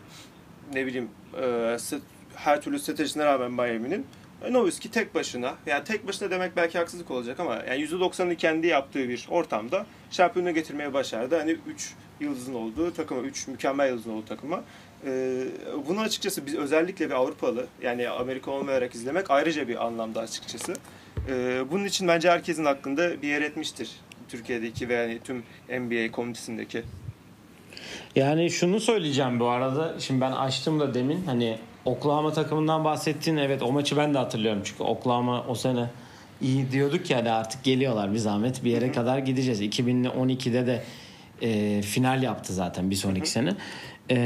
[0.72, 1.40] ne bileyim e,
[1.76, 2.00] st-
[2.36, 4.06] her türlü stratejisine rağmen Miami'nin
[4.44, 8.66] e, Nowitzki tek başına, yani tek başına demek belki haksızlık olacak ama yani %90'ını kendi
[8.66, 11.38] yaptığı bir ortamda şampiyonu getirmeye başardı.
[11.38, 14.62] Hani 3 yıldızın olduğu takıma, 3 mükemmel yıldızın olduğu takıma.
[15.06, 15.42] E,
[15.88, 20.74] bunu açıkçası biz özellikle bir Avrupalı, yani Amerika olmayarak izlemek ayrıca bir anlamda açıkçası.
[21.28, 23.90] E, bunun için bence herkesin hakkında bir yer etmiştir.
[24.28, 26.82] Türkiye'deki ve yani tüm NBA komünitesindeki.
[28.16, 29.94] Yani şunu söyleyeceğim bu arada.
[29.98, 33.36] Şimdi ben açtım da demin hani Oklahoma takımından bahsettin.
[33.36, 34.62] Evet o maçı ben de hatırlıyorum.
[34.64, 35.90] Çünkü Oklahoma o sene
[36.40, 39.62] iyi diyorduk ya hani artık geliyorlar bir zahmet bir yere kadar gideceğiz.
[39.62, 40.82] 2012'de de
[41.42, 43.50] e, final yaptı zaten bir sonraki sene.
[44.10, 44.16] E,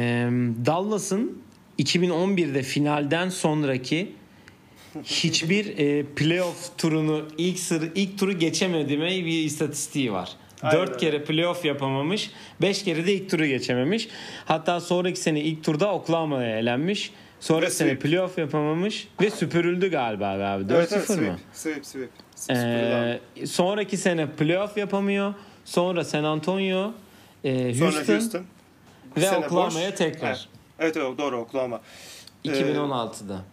[0.67, 1.43] Dallas'ın
[1.79, 4.13] 2011'de finalden sonraki
[5.05, 10.31] hiçbir e, playoff turunu ilk sır ilk turu geçemediğime bir istatistiği var.
[10.63, 10.99] Aynen 4 öyle.
[10.99, 12.31] kere playoff yapamamış.
[12.63, 14.09] 5 kere de ilk turu geçememiş.
[14.45, 17.13] Hatta sonraki sene ilk turda Oklahoma'ya elenmiş.
[17.41, 18.03] Sonraki Ve sene sweep.
[18.03, 20.65] playoff yapamamış ve süpürüldü galiba abi.
[20.65, 21.39] 4-0 Evet, evet, mı?
[21.53, 22.59] sweep, sweep, sweep.
[22.59, 25.35] Ee, sonraki sene playoff yapamıyor.
[25.65, 26.93] Sonra San Antonio,
[27.45, 28.43] e, Sonra Houston, Houston.
[29.17, 30.29] Bir ve Oklahoma'ya tekrar.
[30.29, 30.47] Evet.
[30.79, 31.81] Evet, evet doğru Oklahoma.
[32.45, 33.45] 2016'da.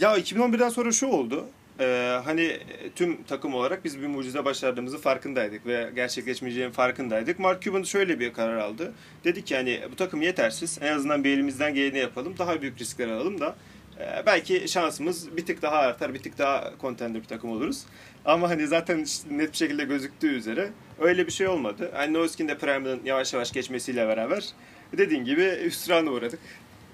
[0.00, 1.46] Ya 2011'den sonra şu oldu.
[1.80, 7.38] Ee, hani e, tüm takım olarak biz bir mucize başardığımızın farkındaydık ve gerçekleşmeyeceğinin farkındaydık.
[7.38, 8.92] Mark Cuban şöyle bir karar aldı.
[9.24, 10.78] Dedi ki hani bu takım yetersiz.
[10.82, 12.34] En azından bir elimizden geleni yapalım.
[12.38, 13.56] Daha büyük riskler alalım da
[14.00, 17.84] e, belki şansımız bir tık daha artar, bir tık daha contender bir takım oluruz.
[18.24, 21.90] Ama hani zaten net bir şekilde gözüktüğü üzere öyle bir şey olmadı.
[21.94, 24.44] Hani Nowitzki'nin de Prime'ın yavaş yavaş geçmesiyle beraber
[24.92, 26.40] dediğin gibi hüsrana uğradık.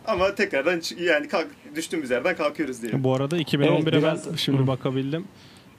[0.07, 3.05] Ama tekrardan yani kalk, düştüğümüz yerden kalkıyoruz diye.
[3.05, 4.67] Bu arada 2011'e Evet, ben biraz- şimdi Hı.
[4.67, 5.25] bakabildim.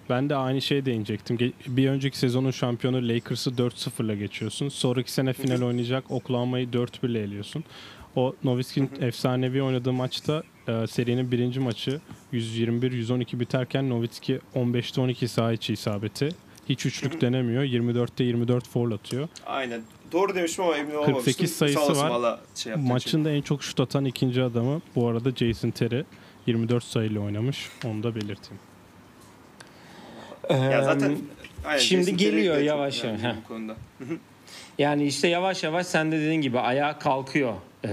[0.10, 1.54] Ben de aynı şeye değinecektim.
[1.68, 4.70] Bir önceki sezonun şampiyonu Lakers'ı 4-0'la geçiyorsun.
[4.70, 7.64] Sonraki sene final oynayacak Oklahoma'yı 4-1'le eliyorsun.
[8.16, 12.00] O Nowitzki'nin efsanevi oynadığı maçta e, serinin birinci maçı
[12.34, 16.30] 121-112 biterken Nowitzki 15'te 12 saha içi isabeti.
[16.70, 17.64] Hiç üçlük denemiyor.
[17.64, 19.28] 24'te 24 foul atıyor.
[19.46, 19.82] Aynen.
[20.16, 21.24] Doğru demişim ama emin olamamıştım.
[21.24, 22.10] 48 sayısı Sağ var.
[22.10, 22.94] valla şey yaptığın için.
[22.94, 26.06] Maçın da en çok şut atan ikinci adamı bu arada Jason Terry.
[26.48, 27.70] 24 sayıyla oynamış.
[27.86, 28.60] Onu da belirteyim.
[30.50, 31.18] Ya zaten Eee,
[31.66, 33.76] aynen, şimdi Jason geliyor yavaş yavaş, konuda.
[34.78, 37.54] Yani işte yavaş yavaş sen de dediğin gibi ayağa kalkıyor
[37.86, 37.90] e,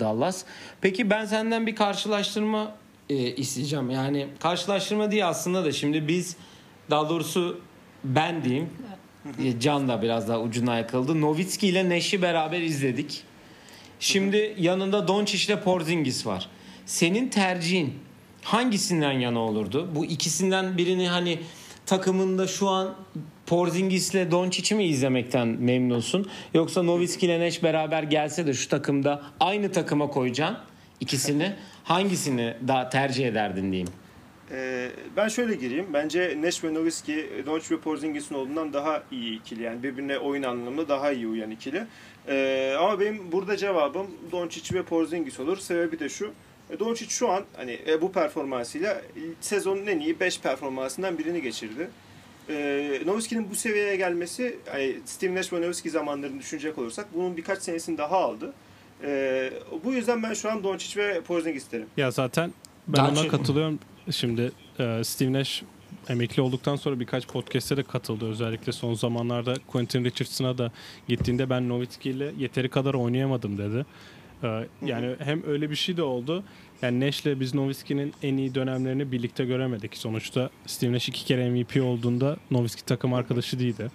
[0.00, 0.44] Dallas.
[0.80, 2.74] Peki ben senden bir karşılaştırma
[3.10, 3.90] e, isteyeceğim.
[3.90, 6.36] Yani karşılaştırma diye aslında da şimdi biz
[6.90, 7.60] daha doğrusu
[8.04, 8.70] ben diyeyim
[9.60, 11.20] Can da biraz daha ucuna yakıldı.
[11.20, 13.22] Nowitzki ile Neş'i beraber izledik.
[14.00, 16.48] Şimdi yanında Doncic ile Porzingis var.
[16.86, 17.94] Senin tercihin
[18.42, 19.90] hangisinden yana olurdu?
[19.94, 21.38] Bu ikisinden birini hani
[21.86, 22.94] takımında şu an
[23.46, 26.28] Porzingis ile Doncic'i mi izlemekten memnunsun?
[26.54, 30.56] Yoksa Nowitzki ile Neş beraber gelse de şu takımda aynı takıma koyacaksın.
[31.00, 31.52] ikisini
[31.84, 33.88] hangisini daha tercih ederdin diyeyim.
[34.50, 35.86] Ee, ben şöyle gireyim.
[35.92, 39.62] Bence Neş ve Nowitzki, Doncic ve Porzingis'in olduğundan daha iyi ikili.
[39.62, 41.84] Yani birbirine oyun anlamında daha iyi uyan ikili.
[42.28, 45.56] Ee, ama benim burada cevabım Doncic ve Porzingis olur.
[45.56, 46.32] Sebebi de şu.
[46.70, 49.02] e, Doncic şu an hani e, bu performansıyla
[49.40, 51.90] sezonun en iyi 5 performansından birini geçirdi.
[52.50, 57.62] Ee, Nowitzki'nin bu seviyeye gelmesi, hani Steve Nash ve Nowitzki zamanlarını düşünecek olursak bunun birkaç
[57.62, 58.52] senesini daha aldı.
[59.02, 59.52] Ee,
[59.84, 61.86] bu yüzden ben şu an Doncic ve Porzingis derim.
[61.96, 62.52] Ya zaten
[62.88, 63.78] ben Daha ona katılıyorum.
[64.10, 65.62] Şimdi e, Steve Nash
[66.08, 68.30] emekli olduktan sonra birkaç podcast'e de katıldı.
[68.30, 70.72] Özellikle son zamanlarda Quentin Richardson'a da
[71.08, 73.86] gittiğinde ben Nowitzki ile yeteri kadar oynayamadım dedi.
[74.42, 76.44] E, yani hem öyle bir şey de oldu.
[76.82, 79.96] Yani Nash'le biz Nowitzki'nin en iyi dönemlerini birlikte göremedik.
[79.96, 83.90] Sonuçta Steve Nash iki kere MVP olduğunda Nowitzki takım arkadaşı değildi.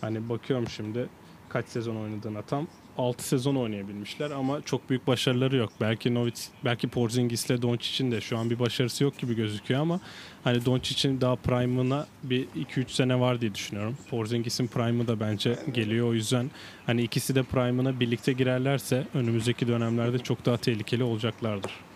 [0.00, 1.06] Hani bakıyorum şimdi
[1.48, 2.66] kaç sezon oynadığına tam
[2.98, 5.72] 6 sezon oynayabilmişler ama çok büyük başarıları yok.
[5.80, 10.00] Belki Novitz, belki Porzingis'le Doncic'in de şu an bir başarısı yok gibi gözüküyor ama
[10.44, 13.96] hani Doncic'in daha prime'ına bir 2-3 sene var diye düşünüyorum.
[14.10, 16.50] Porzingis'in prime'ı da bence geliyor o yüzden
[16.86, 21.87] hani ikisi de prime'ına birlikte girerlerse önümüzdeki dönemlerde çok daha tehlikeli olacaklardır.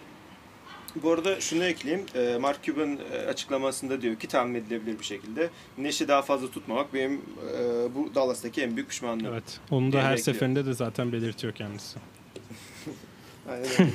[1.02, 2.06] Bu arada şunu ekleyeyim.
[2.14, 6.94] Ee, Mark Cuban e, açıklamasında diyor ki tahmin edilebilir bir şekilde Neş'i daha fazla tutmamak
[6.94, 9.26] benim e, bu Dallas'taki en büyük pişmanlığım.
[9.32, 9.60] Evet.
[9.70, 10.18] Onu da her bekliyor.
[10.24, 11.98] seferinde de zaten belirtiyor kendisi.
[13.50, 13.66] Aynen.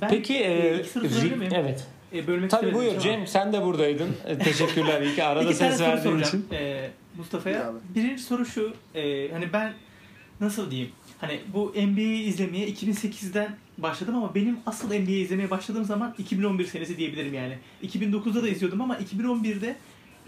[0.00, 1.52] Ben Peki e, ilk soru sorabilir Ri- miyim?
[1.54, 1.86] evet.
[2.14, 3.00] E, bölmek Tabii buyur ama.
[3.00, 4.16] Cem sen de buradaydın.
[4.26, 6.46] E, Teşekkürler iyi ki arada İki ses verdiğin için.
[6.52, 7.72] e, Mustafa'ya.
[7.94, 8.72] Birinci soru şu.
[8.94, 9.72] e, hani ben
[10.40, 10.90] nasıl diyeyim?
[11.20, 16.96] Hani bu NBA'yi izlemeye 2008'den başladım ama benim asıl NBA'yi izlemeye başladığım zaman 2011 senesi
[16.96, 17.58] diyebilirim yani.
[17.82, 19.76] 2009'da da izliyordum ama 2011'de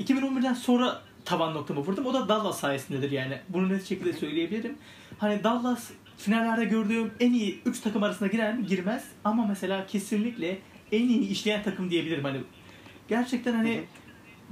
[0.01, 2.07] 2011'den sonra tavan noktamı vurdum.
[2.07, 3.39] O da Dallas sayesindedir yani.
[3.49, 4.75] Bunu net şekilde söyleyebilirim.
[5.19, 8.67] Hani Dallas finallerde gördüğüm en iyi 3 takım arasına girer mi?
[8.67, 9.05] Girmez.
[9.25, 10.59] Ama mesela kesinlikle
[10.93, 12.25] en iyi işleyen takım diyebilirim.
[12.25, 12.39] Hani
[13.09, 13.81] gerçekten hani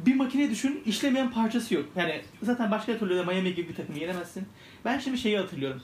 [0.06, 1.84] bir makine düşün işlemeyen parçası yok.
[1.96, 4.46] Yani zaten başka türlü de Miami gibi bir takımı yenemezsin.
[4.84, 5.82] Ben şimdi şeyi hatırlıyorum.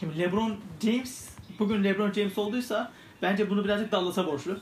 [0.00, 1.28] Şimdi LeBron James
[1.58, 2.92] bugün LeBron James olduysa
[3.22, 4.58] bence bunu birazcık Dallas'a borçlu.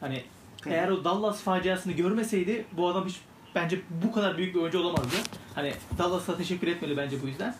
[0.00, 0.22] Hani
[0.66, 3.20] eğer o Dallas faciasını görmeseydi bu adam hiç
[3.54, 5.16] bence bu kadar büyük bir oyuncu olamazdı.
[5.54, 7.54] Hani Dallas'a teşekkür etmeli bence bu yüzden.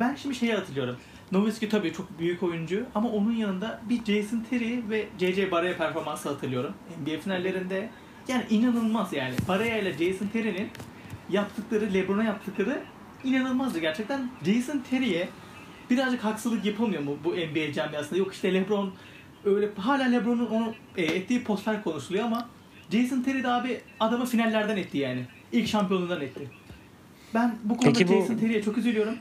[0.00, 0.96] Ben şimdi şeyi hatırlıyorum.
[1.32, 6.28] Nowitzki tabii çok büyük oyuncu ama onun yanında bir Jason Terry ve JJ Barea performansı
[6.28, 6.74] hatırlıyorum.
[7.02, 7.90] NBA finallerinde
[8.28, 9.34] yani inanılmaz yani.
[9.48, 10.68] Barea ile Jason Terry'nin
[11.30, 12.82] yaptıkları, LeBron'a yaptıkları
[13.24, 14.30] inanılmazdı gerçekten.
[14.44, 15.28] Jason Terry'e
[15.90, 18.18] birazcık haksızlık yapılmıyor mu bu NBA camiasında?
[18.18, 18.92] Yok işte LeBron
[19.44, 22.48] öyle hala LeBron'un onu e, ettiği postlar konuşuluyor ama
[22.90, 25.26] Jason Terry de abi adamı finallerden etti yani.
[25.52, 26.50] İlk şampiyonluğundan etti.
[27.34, 29.14] Ben bu konuda Peki bu- Jason Terry'e çok üzülüyorum.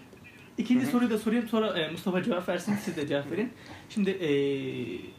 [0.58, 3.50] İkinci soruyu da sorayım sonra e, Mustafa cevap versin siz de cevap verin.
[3.90, 4.30] Şimdi e,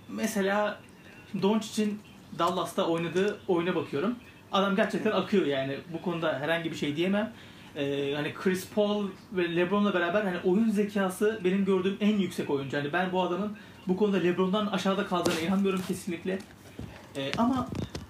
[0.08, 0.80] mesela
[1.42, 1.98] Doncic'in
[2.38, 4.14] Dallas'ta oynadığı oyuna bakıyorum.
[4.52, 5.76] Adam gerçekten akıyor yani.
[5.92, 7.32] Bu konuda herhangi bir şey diyemem.
[7.76, 12.76] E, hani Chris Paul ve LeBron'la beraber hani oyun zekası benim gördüğüm en yüksek oyuncu.
[12.76, 13.56] Yani ben bu adamın
[13.88, 16.38] bu konuda LeBron'dan aşağıda kaldığına inanmıyorum kesinlikle.
[17.16, 17.68] E, ama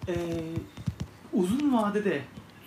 [0.08, 0.14] e,
[1.32, 2.20] uzun vadede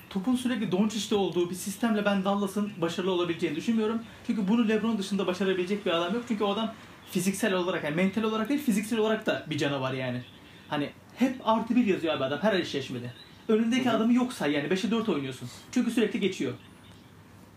[0.10, 4.02] topun sürekli Doncic'te olduğu bir sistemle ben Dallas'ın başarılı olabileceğini düşünmüyorum.
[4.28, 6.24] Çünkü bunu LeBron dışında başarabilecek bir adam yok.
[6.28, 6.74] Çünkü o adam
[7.12, 10.22] fiziksel olarak yani mental olarak değil fiziksel olarak da bir canavar yani.
[10.68, 13.14] Hani hep artı bir yazıyor abi adam her eşleşmede.
[13.48, 15.50] Önündeki adamı yok say yani 5'e 4 oynuyorsun.
[15.72, 16.54] Çünkü sürekli geçiyor.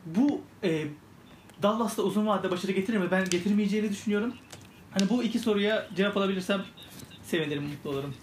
[0.06, 0.84] Bu e,
[1.62, 3.08] Dallas'ta uzun vadede başarı getirir mi?
[3.10, 4.34] Ben getirmeyeceğini düşünüyorum.
[4.90, 6.62] Hani bu iki soruya cevap alabilirsem
[7.22, 8.14] sevinirim, mutlu olurum.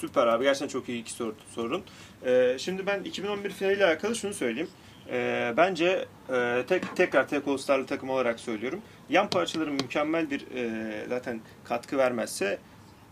[0.00, 0.44] Süper abi.
[0.44, 1.82] Gerçekten çok iyi iki soru, sorun.
[2.26, 4.70] Ee, şimdi ben 2011 finaliyle alakalı şunu söyleyeyim.
[5.10, 8.80] Ee, bence e, tek tekrar tek All-Star'lı takım olarak söylüyorum.
[9.10, 12.58] Yan parçaların mükemmel bir e, zaten katkı vermezse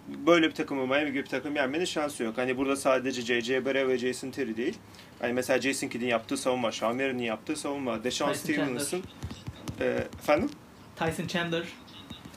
[0.08, 2.38] böyle bir takımı Miami gibi bir takım yenmenin şansı yok.
[2.38, 3.64] Hani burada sadece J.J.
[3.64, 4.78] Barea ve Jason Terry değil.
[5.20, 9.02] Hani mesela Jason Kidd'in yaptığı savunma, Sean Marion yaptığı savunma, Deshaun Tyson Stevens'ın
[9.80, 9.84] e,
[10.22, 10.50] efendim?
[10.96, 11.64] Tyson Chandler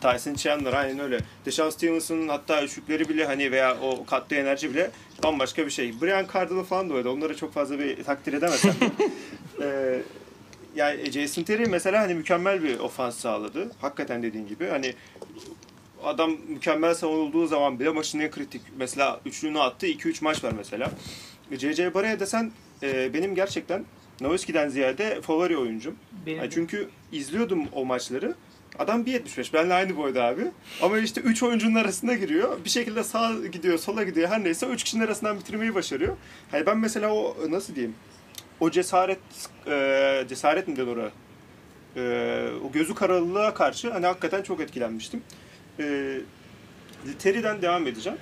[0.01, 1.19] Tyson Chandler aynen öyle.
[1.45, 4.91] Deshaun Stevenson'ın hatta üçlükleri bile hani veya o katlı enerji bile
[5.23, 6.01] bambaşka bir şey.
[6.01, 7.09] Brian Cardinal falan da öyle.
[7.09, 8.71] Onları çok fazla bir takdir edemesem.
[8.71, 8.89] de.
[9.61, 10.01] Ee,
[10.75, 13.71] yani Jason Terry mesela hani mükemmel bir ofans sağladı.
[13.81, 14.93] Hakikaten dediğin gibi hani
[16.03, 20.91] adam mükemmel savunulduğu zaman bile maçın en kritik mesela üçlüğünü attı 2-3 maç var mesela.
[21.57, 21.93] C.C.
[21.93, 22.51] Barea desen
[22.83, 23.85] e, benim gerçekten
[24.21, 25.95] Nowitzki'den ziyade favori oyuncum.
[26.25, 28.35] benim Yani çünkü izliyordum o maçları.
[28.79, 29.53] Adam 1.75.
[29.53, 30.41] Benle aynı boyda abi.
[30.81, 32.65] Ama işte 3 oyuncunun arasında giriyor.
[32.65, 34.29] Bir şekilde sağa gidiyor, sola gidiyor.
[34.29, 36.15] Her neyse 3 kişinin arasından bitirmeyi başarıyor.
[36.51, 37.95] Hani ben mesela o nasıl diyeyim?
[38.59, 39.19] O cesaret
[39.67, 41.11] e, cesaret mi denir oraya?
[41.95, 45.21] E, o gözü karalılığa karşı hani hakikaten çok etkilenmiştim.
[45.79, 46.17] E,
[47.19, 48.19] Terry'den devam edeceğim.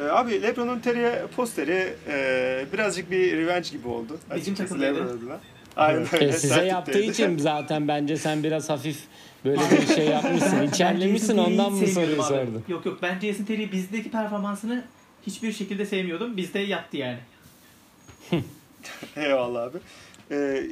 [0.00, 4.18] Ee, abi LeBron'un Terry'e posteri e, birazcık bir revenge gibi oldu.
[4.36, 4.94] Bizim takımdaydı.
[4.94, 5.40] LeBron adına.
[5.76, 6.24] Aynen öyle.
[6.24, 8.98] E, size yaptığı için zaten bence sen biraz hafif
[9.44, 10.62] böyle bir şey yapmışsın.
[10.62, 12.64] İçerlemişsin ondan mı soruyu sordun?
[12.68, 14.84] Yok yok ben Jason Terry'i bizdeki performansını
[15.26, 16.36] hiçbir şekilde sevmiyordum.
[16.36, 17.18] Bizde yattı yani.
[19.16, 19.78] Eyvallah abi.
[20.30, 20.66] Ee,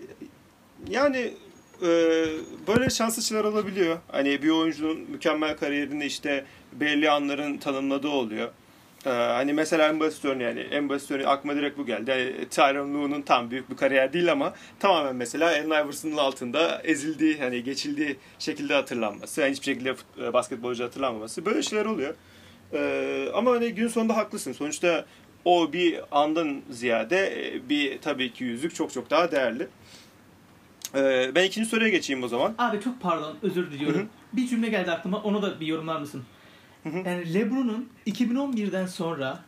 [0.90, 1.34] yani
[1.82, 1.88] e,
[2.68, 3.98] böyle şanslı şeyler olabiliyor.
[4.08, 8.50] Hani bir oyuncunun mükemmel kariyerinde işte belli anların tanımladığı oluyor.
[9.06, 12.10] Ee, hani mesela en basit örneği yani en basit örneği aklıma direkt bu geldi.
[12.10, 17.38] Yani Tyronn Lue'nun tam büyük bir kariyer değil ama tamamen mesela Allen Iverson'ın altında ezildiği
[17.38, 19.40] hani geçildiği şekilde hatırlanması.
[19.40, 21.46] Yani hiçbir şekilde e, basketbolcu hatırlanmaması.
[21.46, 22.14] Böyle şeyler oluyor.
[22.72, 24.52] Ee, ama hani gün sonunda haklısın.
[24.52, 25.04] Sonuçta
[25.44, 29.68] o bir andan ziyade e, bir tabii ki yüzük çok çok daha değerli.
[30.94, 32.54] Ee, ben ikinci soruya geçeyim o zaman.
[32.58, 34.00] Abi çok pardon özür diliyorum.
[34.00, 34.06] Hı hı.
[34.32, 36.22] Bir cümle geldi aklıma onu da bir yorumlar mısın?
[36.82, 37.08] Hı hı.
[37.08, 39.44] Yani LeBron'un 2011'den sonra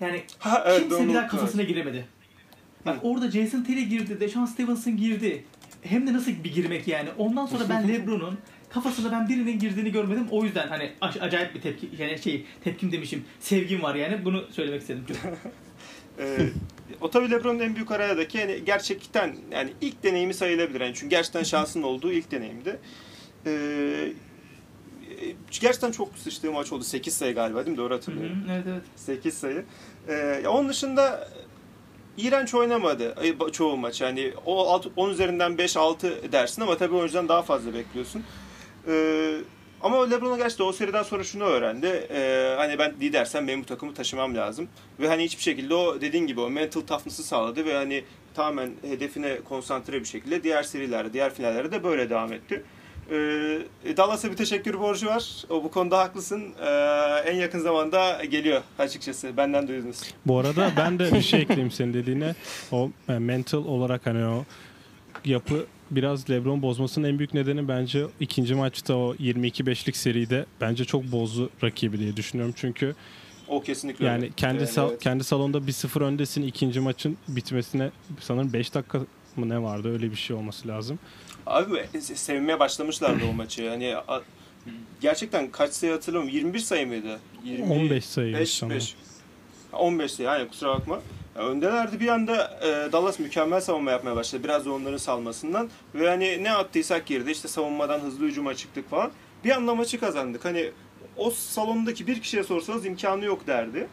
[0.00, 2.06] yani Ha, evet, kimse bir daha kafasına giremedi.
[2.86, 5.44] Bak orada Jason Terry girdi, Deshaun Stevenson girdi.
[5.82, 7.08] Hem de nasıl bir girmek yani.
[7.18, 8.38] Ondan sonra ben LeBron'un
[8.70, 10.26] kafasına ben birinin girdiğini görmedim.
[10.30, 13.24] O yüzden hani ac- acayip bir tepki yani şey tepkim demişim.
[13.40, 14.24] Sevgim var yani.
[14.24, 15.04] Bunu söylemek istedim.
[16.18, 16.48] Ee,
[17.00, 20.80] o tabii LeBron'un en büyük aradaki yani gerçekten yani ilk deneyimi sayılabilir.
[20.80, 22.78] Yani çünkü gerçekten şansın olduğu ilk deneyimdi.
[23.46, 24.12] Ee,
[25.60, 26.84] gerçekten çok sıçtığı maç oldu.
[26.84, 27.76] 8 sayı galiba değil mi?
[27.78, 28.38] Doğru Hı hı, hatırlıyorum.
[28.52, 28.82] evet evet.
[28.96, 29.64] 8 sayı.
[30.08, 31.28] Ee, onun dışında
[32.16, 34.00] iğrenç oynamadı ba- çoğu maç.
[34.00, 38.24] Yani o alt- 10 üzerinden 5-6 dersin ama tabii oyuncudan daha fazla bekliyorsun.
[38.88, 39.36] Ee,
[39.82, 41.86] ama LeBron'a gerçekten o seriden sonra şunu öğrendi.
[42.10, 44.68] Ee, hani ben lidersem benim bu takımı taşımam lazım.
[45.00, 48.04] Ve hani hiçbir şekilde o dediğin gibi o mental toughness'ı sağladı ve hani
[48.34, 52.62] tamamen hedefine konsantre bir şekilde diğer serilerde, diğer finallerde de böyle devam etti.
[53.10, 55.44] Ee, Dallas'a bir teşekkür borcu var.
[55.50, 56.42] O bu konuda haklısın.
[56.60, 56.68] Ee,
[57.30, 59.36] en yakın zamanda geliyor açıkçası.
[59.36, 60.00] Benden duydunuz.
[60.26, 62.34] Bu arada ben de bir şey ekleyeyim senin dediğine.
[62.72, 64.44] O e, mental olarak hani o
[65.24, 71.04] yapı biraz LeBron bozmasının en büyük nedeni bence ikinci maçta o 22-5'lik seride bence çok
[71.04, 72.54] bozdu rakibi diye düşünüyorum.
[72.56, 72.94] Çünkü
[73.48, 74.32] O kesinlikle yani öyle.
[74.36, 75.02] kendi Yani sal- evet.
[75.02, 78.98] kendi salonda 1-0 öndesin ikinci maçın bitmesine sanırım 5 dakika
[79.36, 80.98] mı ne vardı öyle bir şey olması lazım.
[81.46, 83.62] Abi se- sevmeye başlamışlardı o maçı.
[83.62, 84.20] Yani a-
[85.00, 86.34] gerçekten kaç sayı hatırlamıyorum.
[86.36, 87.20] 21 sayı mıydı?
[87.44, 88.76] 20, 15 sayıymış 5, sanırım.
[88.76, 88.94] 5.
[89.72, 91.00] 15 sayı yani kusura bakma.
[91.34, 94.44] Öndelerdi bir anda e, Dallas mükemmel savunma yapmaya başladı.
[94.44, 95.70] Biraz da onların salmasından.
[95.94, 97.30] Ve hani ne attıysak girdi.
[97.30, 99.10] İşte savunmadan hızlı hücuma çıktık falan.
[99.44, 100.44] Bir anda maçı kazandık.
[100.44, 100.70] Hani
[101.16, 103.86] o salondaki bir kişiye sorsanız imkanı yok derdi.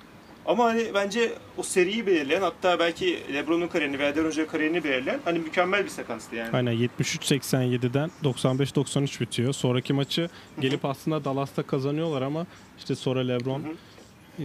[0.47, 5.39] Ama hani bence o seriyi belirleyen hatta belki LeBron'un kariyerini veya Rogers'ın kariyerini belirleyen hani
[5.39, 6.49] mükemmel bir sekanstı yani.
[6.53, 9.53] Aynen 73-87'den 95-93 bitiyor.
[9.53, 10.29] Sonraki maçı
[10.59, 12.45] gelip aslında Dallas'ta kazanıyorlar ama
[12.77, 13.63] işte sonra LeBron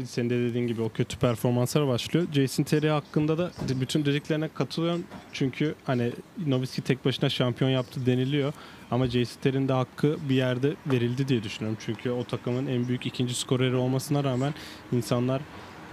[0.04, 2.26] senin de dediğin gibi o kötü performanslar başlıyor.
[2.32, 5.04] Jason Terry hakkında da bütün dediklerine katılıyorum.
[5.32, 6.12] Çünkü hani
[6.46, 8.52] Nowitzki tek başına şampiyon yaptı deniliyor.
[8.90, 11.78] Ama Jason Terry'nin de hakkı bir yerde verildi diye düşünüyorum.
[11.86, 14.54] Çünkü o takımın en büyük ikinci skoreri olmasına rağmen
[14.92, 15.42] insanlar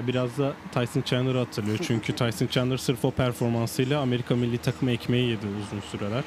[0.07, 1.79] biraz da Tyson Chandler'ı hatırlıyor.
[1.81, 6.23] Çünkü Tyson Chandler sırf o performansıyla Amerika milli takımı ekmeği yedi uzun süreler.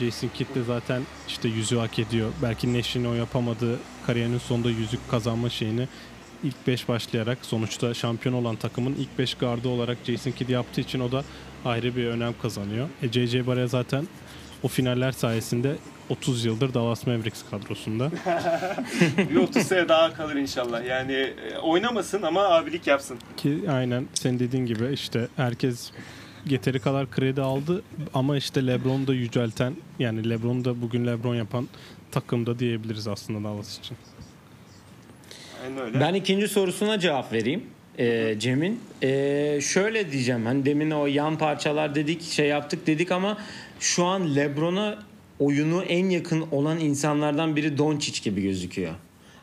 [0.00, 2.32] Jason Kidd de zaten işte yüzüğü hak ediyor.
[2.42, 5.88] Belki Nash'in o yapamadığı kariyerinin sonunda yüzük kazanma şeyini
[6.44, 11.00] ilk 5 başlayarak sonuçta şampiyon olan takımın ilk 5 gardı olarak Jason Kidd yaptığı için
[11.00, 11.24] o da
[11.64, 12.88] ayrı bir önem kazanıyor.
[13.02, 14.08] E JJ Barea zaten
[14.62, 15.76] o finaller sayesinde
[16.08, 18.10] 30 yıldır Dallas Mavericks kadrosunda.
[19.30, 20.84] bir 30 sene daha kalır inşallah.
[20.86, 23.18] Yani e, oynamasın ama abilik yapsın.
[23.36, 25.90] Ki aynen senin dediğin gibi işte herkes
[26.46, 27.82] yeteri kadar kredi aldı
[28.14, 31.68] ama işte LeBron'u da yücelten yani LeBron'u da bugün LeBron yapan
[32.10, 33.96] takımda diyebiliriz aslında Dallas için.
[35.64, 36.00] Aynen öyle.
[36.00, 37.62] Ben ikinci sorusuna cevap vereyim.
[37.98, 38.80] Ee, Cem'in.
[39.02, 40.46] Ee, şöyle diyeceğim.
[40.46, 43.38] Hani demin o yan parçalar dedik, şey yaptık dedik ama
[43.82, 44.98] şu an LeBron'a
[45.38, 48.94] oyunu en yakın olan insanlardan biri Doncic gibi gözüküyor.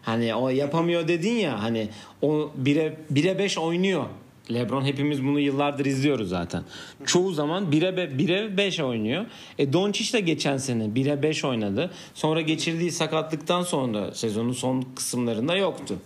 [0.02, 1.90] Hani o yapamıyor dedin ya hani
[2.22, 4.06] o 1'e 1'e 5 oynuyor.
[4.54, 6.64] LeBron hepimiz bunu yıllardır izliyoruz zaten.
[7.06, 9.26] Çoğu zaman 1'e 1'e 5 oynuyor.
[9.58, 11.92] E Doncic de geçen sene 1'e 5 oynadı.
[12.14, 15.98] Sonra geçirdiği sakatlıktan sonra sezonun son kısımlarında yoktu.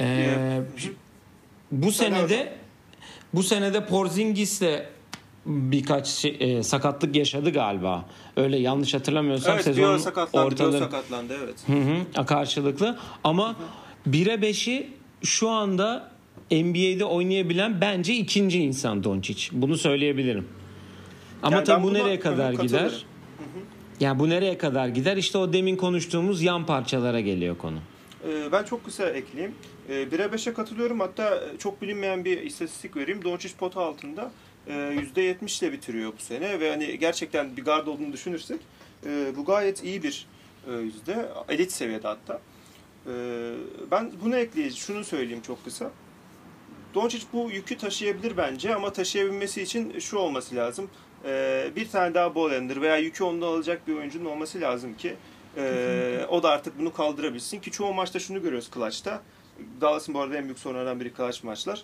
[0.00, 0.60] Ee,
[1.72, 2.52] bu senede
[3.34, 4.82] bu senede Porzingis'le
[5.46, 8.04] birkaç şey- e, sakatlık yaşadı galiba.
[8.36, 11.56] Öyle yanlış hatırlamıyorsam evet, sezonun sakatlandı, ortaları sakatlandı evet.
[11.66, 13.56] Hı hı, karşılıklı ama
[14.08, 14.88] 1'e 5'i
[15.22, 16.10] şu anda
[16.50, 19.48] NBA'de oynayabilen bence ikinci insan Doncic.
[19.52, 20.48] Bunu söyleyebilirim.
[21.42, 22.82] Ama Yani tabii bu nereye kadar Hı hı, gider?
[22.82, 23.06] katılırım.
[24.00, 25.16] Yani bu nereye kadar gider?
[25.16, 27.78] İşte o demin konuştuğumuz yan parçalara geliyor konu.
[28.28, 29.54] Ee, ben çok kısa ekleyeyim.
[29.88, 31.00] Ee, 1'e 5'e katılıyorum.
[31.00, 33.24] Hatta çok bilinmeyen bir istatistik vereyim.
[33.24, 34.30] Doncic pota altında e,
[34.70, 38.60] %70 ile bitiriyor bu sene ve hani gerçekten bir guard olduğunu düşünürsek
[39.06, 40.26] e, bu gayet iyi bir
[40.68, 41.28] e, yüzde.
[41.48, 42.40] Elit seviyede hatta.
[43.06, 43.12] E,
[43.90, 44.76] ben bunu ekleyeceğim.
[44.86, 45.90] Şunu söyleyeyim çok kısa.
[46.94, 50.90] Doncic bu yükü taşıyabilir bence ama taşıyabilmesi için şu olması lazım.
[51.76, 52.50] Bir tane daha ball
[52.80, 55.16] veya yükü ondan alacak bir oyuncunun olması lazım ki
[56.28, 59.22] o da artık bunu kaldırabilsin ki çoğu maçta şunu görüyoruz Clutch'ta.
[59.80, 61.82] Dallas'ın bu arada en büyük sorunlardan biri Clutch maçlar.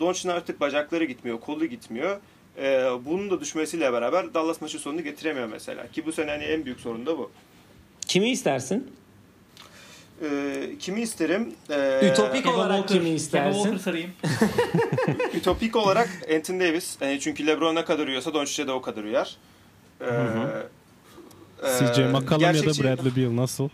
[0.00, 2.20] Doncic'in artık bacakları gitmiyor, kolu gitmiyor.
[2.58, 5.86] E, bunun da düşmesiyle beraber Dallas maçı sonunu getiremiyor mesela.
[5.88, 7.30] Ki bu sene hani en büyük sorun da bu.
[8.06, 8.90] Kimi istersin?
[10.22, 10.28] E,
[10.80, 11.54] kimi isterim?
[11.70, 12.96] E, Ütopik olarak Walker.
[13.04, 13.58] kimi istersin?
[13.62, 14.10] Walker sarayım.
[15.34, 16.96] Ütopik olarak Anthony Davis.
[17.00, 19.36] Yani çünkü LeBron ne kadar uyuyorsa Doncic'e de o kadar uyar.
[20.00, 20.06] E,
[21.62, 23.68] CJ McCollum ya da gerçekçi- Bradley Beal nasıl?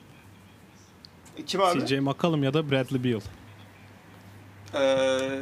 [1.46, 1.86] Kim abi?
[1.86, 3.20] CJ McCollum ya da Bradley Beal.
[4.74, 5.40] Ee,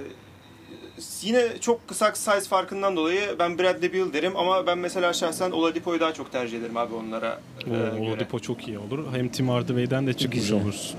[1.22, 6.00] yine çok kısa size farkından dolayı ben Bradley Beal derim ama ben mesela şahsen Oladipo'yu
[6.00, 8.00] daha çok tercih ederim abi onlara e, Oo, göre.
[8.10, 9.06] Oladipo çok iyi olur.
[9.12, 10.62] Hem Tim Hardaway'den de çıkmış Güzel.
[10.62, 10.96] olursun.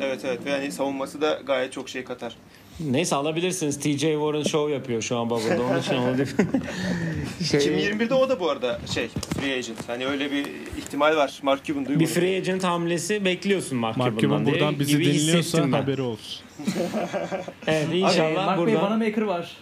[0.00, 2.36] Evet evet ve yani savunması da gayet çok şey katar.
[2.80, 3.80] Neyse alabilirsiniz.
[3.80, 5.62] TJ Warren show yapıyor şu an Bubble'da.
[5.62, 6.16] Onun için onu
[7.44, 9.88] şey, 2021'de o da bu arada şey free agent.
[9.88, 10.46] Hani öyle bir
[10.78, 11.38] ihtimal var.
[11.42, 12.06] Mark Cuban bir duymadı.
[12.06, 16.42] free agent hamlesi bekliyorsun Mark, Mark Cuban'dan Cuban diye buradan bizi dinliyorsa haberi olsun.
[17.66, 18.80] Evet inşallah Mark Bey buradan.
[18.80, 19.56] Wanamaker var.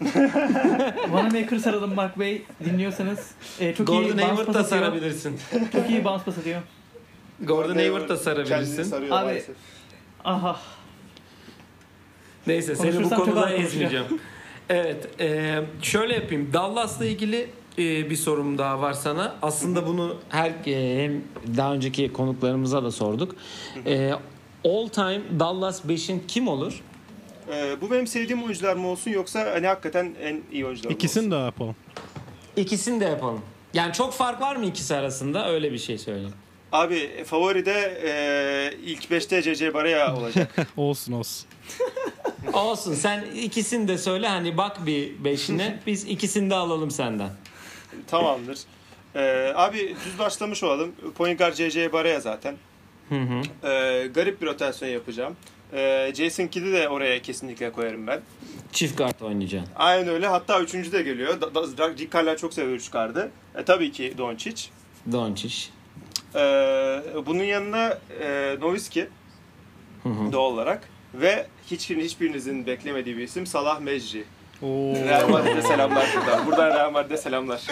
[1.04, 3.30] Wanamaker saralım Mark Bey dinliyorsanız.
[3.60, 5.40] Ee, çok iyi Gordon bounce Hayward da sarabilirsin.
[5.72, 6.60] Çok iyi bounce pas atıyor.
[7.40, 8.82] Gordon Hayward da Kendini sarabilirsin.
[8.82, 9.56] sarıyor Abi, maalesef.
[10.24, 10.60] Aha.
[12.46, 14.06] Neyse seni bu konuda ezmeyeceğim.
[14.68, 16.50] evet e, şöyle yapayım.
[16.52, 19.36] Dallas'la ilgili e, bir sorum daha var sana.
[19.42, 21.22] Aslında bunu her e, hem
[21.56, 23.36] daha önceki konuklarımıza da sorduk.
[23.86, 24.12] E,
[24.64, 26.82] all time Dallas 5'in kim olur?
[27.52, 31.04] Ee, bu benim sevdiğim oyuncular mı olsun yoksa hani hakikaten en iyi oyuncular mı olsun?
[31.06, 31.76] İkisini de yapalım.
[32.56, 33.40] İkisini de yapalım.
[33.74, 35.50] Yani çok fark var mı ikisi arasında?
[35.50, 36.32] Öyle bir şey söyleyeyim.
[36.72, 40.56] Abi favoride e, ilk 5'te CC Baraya olacak.
[40.76, 41.46] olsun olsun.
[42.52, 47.30] Olsun sen ikisini de söyle hani bak bir beşine biz ikisini de alalım senden.
[48.06, 48.58] Tamamdır.
[49.14, 50.92] E, abi düz başlamış olalım.
[51.16, 52.56] Point guard CC Baraya zaten.
[53.08, 53.68] Hı hı.
[53.68, 55.36] E, garip bir rotasyon yapacağım.
[55.72, 58.20] E, Jason Kidd'i de oraya kesinlikle koyarım ben.
[58.72, 59.72] Çift kart oynayacaksın.
[59.76, 60.26] Aynen öyle.
[60.26, 61.40] Hatta üçüncü de geliyor.
[61.40, 63.30] Da, da, Rick Carlisle çok seviyor üç kartı.
[63.54, 64.68] E, tabii ki Doncic.
[65.12, 65.68] Doncic.
[66.34, 66.40] E,
[67.26, 68.56] bunun yanına e,
[70.08, 70.32] hı.
[70.32, 70.88] doğal olarak.
[71.14, 74.24] Ve hiçbirini, hiçbirinizin beklemediği bir isim Salah Mecri.
[74.62, 74.94] Oo.
[74.94, 76.46] Real Madrid'e selamlar buradan.
[76.46, 77.62] Buradan Real Madrid'e selamlar.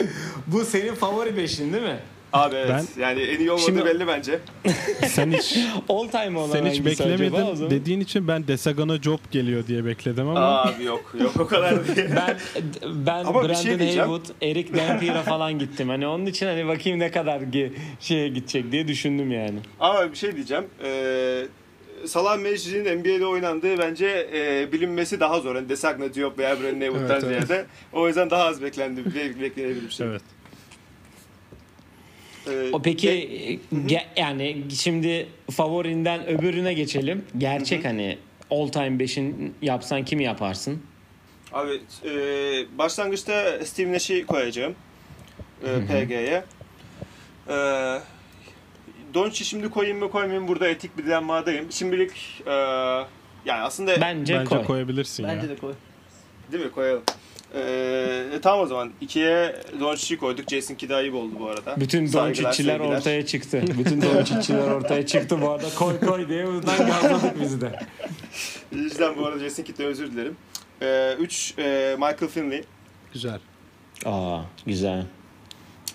[0.46, 1.98] Bu senin favori beşin değil mi?
[2.34, 2.70] Abi evet.
[2.96, 4.38] Ben- Yani en iyi olmadığı Şimdi- belli bence.
[5.08, 5.56] Sen hiç
[5.88, 10.62] All time olan sen hiç beklemedin dediğin için ben Desagana Job geliyor diye bekledim ama
[10.62, 11.14] Abi yok.
[11.20, 12.08] Yok o kadar değil.
[12.16, 12.36] Ben
[13.06, 14.08] ben Ama bir Brandon şey diyeceğim.
[14.08, 15.88] Haywood, Eric Dampire'a falan gittim.
[15.88, 19.58] Hani onun için hani bakayım ne kadar ge- şeye gidecek diye düşündüm yani.
[19.80, 20.64] Ama bir şey diyeceğim.
[20.84, 21.42] Ee,
[22.06, 25.54] Salah Mecri'nin NBA'de oynandığı bence e, bilinmesi daha zor.
[25.56, 27.46] Yani Desagna Diop veya Brandon Haywood'dan Evet, evet.
[27.46, 27.66] ziyade.
[27.92, 30.06] O yüzden daha az beklendi, be- beklenebilir bir şey.
[30.06, 30.22] evet.
[32.46, 33.08] Ee, O peki
[33.72, 37.24] ve- ge- yani şimdi favorinden öbürüne geçelim.
[37.38, 38.18] Gerçek hani
[38.50, 40.82] all time 5'in yapsan kimi yaparsın?
[41.52, 42.10] Abi e,
[42.78, 44.74] başlangıçta Steve Nash'i koyacağım.
[45.62, 46.44] E, PG'ye.
[47.48, 47.54] E,
[49.14, 51.72] Doncic'i şimdi koyayım mı koymayayım burada etik bir dilemmadayım.
[51.72, 52.50] Şimdilik e,
[53.44, 54.64] yani aslında Bence, Bence koy.
[54.64, 55.52] koyabilirsin Bence ya.
[55.52, 55.72] de koy.
[56.52, 57.02] değil mi koyalım.
[57.56, 58.90] E, tamam o zaman.
[59.00, 60.50] ikiye Doncic'i koyduk.
[60.50, 61.80] Jason Kidd ayıp oldu bu arada.
[61.80, 63.62] Bütün Doncic'çiler ortaya çıktı.
[63.78, 65.66] Bütün Doncic'çiler ortaya çıktı bu arada.
[65.78, 67.80] Koy koy diye buradan gazladık bizi de.
[68.72, 70.36] Cidden bu arada Jason Kidd'den özür dilerim.
[71.20, 71.54] 3
[71.98, 72.64] Michael Finley.
[73.12, 73.38] Güzel.
[74.06, 75.06] Aa güzel.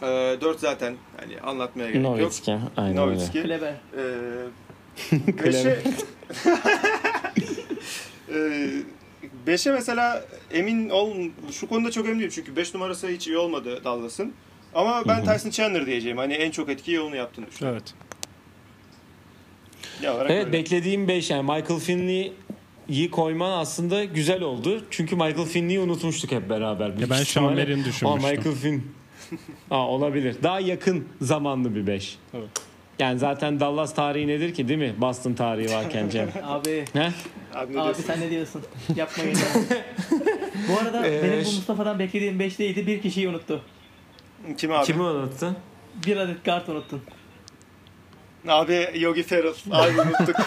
[0.02, 2.18] 4 zaten hani anlatmaya gerek yok.
[2.18, 2.58] Nowitzki.
[2.78, 3.02] Aynen öyle.
[3.02, 3.44] Nowitzki.
[3.44, 3.74] Kleber.
[3.98, 5.80] Ee, beşe
[8.34, 8.70] Ee,
[9.48, 11.14] beşe mesela emin ol
[11.52, 14.34] şu konuda çok emin değilim çünkü 5 numarası hiç iyi olmadı Dallas'ın.
[14.74, 16.18] Ama ben Tyson Chandler diyeceğim.
[16.18, 17.82] Hani en çok etkiyi onu yaptığını düşünüyorum.
[17.82, 17.94] Evet.
[20.16, 20.58] Olarak Evet böyle.
[20.58, 24.84] beklediğim 5 yani Michael Finley'i koyman aslında güzel oldu.
[24.90, 26.98] Çünkü Michael Finley'i unutmuştuk hep beraber.
[26.98, 28.30] Büyük ben Sean ihtimalle- Merrin'i Aa, düşünmüştüm.
[28.32, 28.84] Michael Finn.
[29.72, 30.36] Aa, olabilir.
[30.44, 32.18] Daha yakın zamanlı bir 5.
[32.34, 32.50] Evet.
[33.00, 34.94] Yani zaten Dallas tarihi nedir ki değil mi?
[34.98, 36.30] Boston tarihi varken Cem.
[36.44, 36.86] Abi.
[36.94, 37.00] He?
[37.00, 37.12] Abi
[37.54, 38.04] ne Abi diyorsun?
[38.08, 38.62] sen ne diyorsun?
[38.96, 39.36] Yapmayın.
[39.36, 39.44] ya.
[40.70, 42.88] bu arada Ee, benim bu Mustafa'dan beklediğim 5 değildi.
[42.88, 43.62] Bir kişiyi unuttu.
[44.58, 44.86] Kim abi?
[44.86, 45.58] Kimi unuttun?
[46.06, 47.02] Bir adet kart unuttun.
[48.48, 49.54] Abi Yogi Ferrell.
[49.72, 50.36] Abi unuttuk.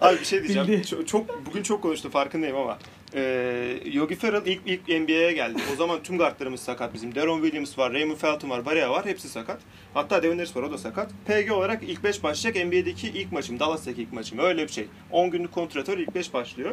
[0.00, 0.68] Abi bir şey diyeceğim.
[0.68, 0.86] Bildi.
[0.86, 2.78] Çok, çok- bugün çok konuştum farkındayım ama
[3.14, 5.62] e, Yogi Ferrell ilk ilk NBA'ye geldi.
[5.72, 7.14] O zaman tüm guardlarımız sakat bizim.
[7.14, 9.06] Deron Williams var, Raymond Felton var, Barea var.
[9.06, 9.60] Hepsi sakat.
[9.94, 11.10] Hatta Devin Harris var o da sakat.
[11.26, 13.58] PG olarak ilk 5 başlayacak NBA'deki ilk maçım.
[13.58, 14.38] Dallas'taki ilk maçım.
[14.38, 14.86] Öyle bir şey.
[15.10, 16.70] 10 günlük kontrat var ilk 5 başlıyor.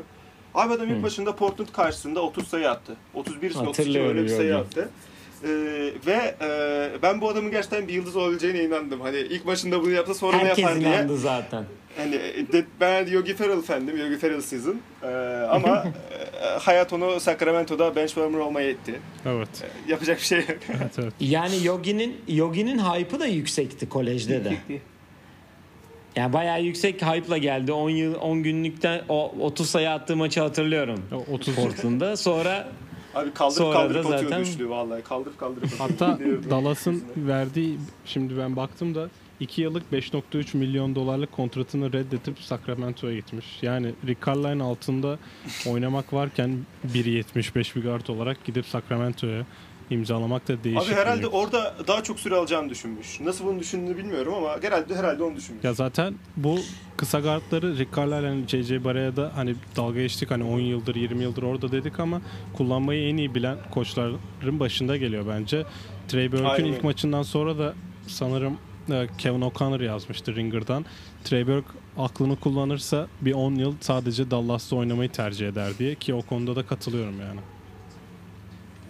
[0.55, 2.95] Abi adam ilk başında Portland karşısında 30 sayı attı.
[3.13, 4.89] 31 32 Hatırlıyorum, öyle bir sayı attı.
[5.43, 5.47] Ee,
[6.05, 9.01] ve e, ben bu adamın gerçekten bir yıldız olabileceğine inandım.
[9.01, 10.89] Hani ilk başında bunu yapsa sonra ne Herkes yapar diye.
[10.89, 11.63] inandı zaten.
[11.97, 12.13] Hani
[12.53, 14.79] de, ben Yogi Ferrell fendim, Yogi Ferrell season.
[15.03, 15.07] Ee,
[15.49, 15.85] ama
[16.41, 18.99] e, hayat onu Sacramento'da bench warmer olmaya etti.
[19.25, 19.49] Evet.
[19.63, 20.47] Ee, yapacak bir şey yok.
[20.69, 21.13] Evet evet.
[21.19, 24.49] Yani Yogi'nin Yogi'nin hype'ı da yüksekti kolejde de.
[24.49, 24.81] Yüksekti.
[26.15, 27.71] Yani bayağı yüksek hype'la geldi.
[27.71, 31.05] 10 yıl 10 günlükten o 30 sayı attığı maçı hatırlıyorum.
[31.11, 32.17] O 30 Portland'da.
[32.17, 32.67] Sonra
[33.15, 35.03] Abi kaldırıp Sonra kaldırıp da zaten- üçlü vallahi.
[35.03, 35.69] Kaldırıp kaldırıp.
[35.79, 36.19] Hatta.
[36.49, 43.45] Dallas'ın verdiği şimdi ben baktım da 2 yıllık 5.3 milyon dolarlık kontratını reddetip Sacramento'ya gitmiş.
[43.61, 45.19] Yani Rick Carlisle altında
[45.67, 46.57] oynamak varken
[46.93, 49.45] 1.75 bir guard olarak gidip Sacramento'ya
[49.89, 50.87] imzalamak da değişik.
[50.89, 53.19] Abi herhalde bir- orada daha çok süre alacağını düşünmüş.
[53.19, 55.63] Nasıl bunu düşündüğünü bilmiyorum ama herhalde herhalde onu düşünmüş.
[55.63, 56.59] Ya zaten bu
[56.97, 61.43] kısa guardları Rick Carlisle hani JJ Barea'da hani dalga geçtik hani 10 yıldır 20 yıldır
[61.43, 62.21] orada dedik ama
[62.57, 65.65] kullanmayı en iyi bilen koçların başında geliyor bence.
[66.07, 67.73] Trey Burke'ün ilk maçından sonra da
[68.07, 68.57] sanırım
[68.91, 70.85] e, Kevin O'Connor yazmıştı Ringer'dan.
[71.23, 71.67] Trey Burke
[71.97, 76.65] aklını kullanırsa bir 10 yıl sadece Dallas'ta oynamayı tercih eder diye ki o konuda da
[76.65, 77.39] katılıyorum yani.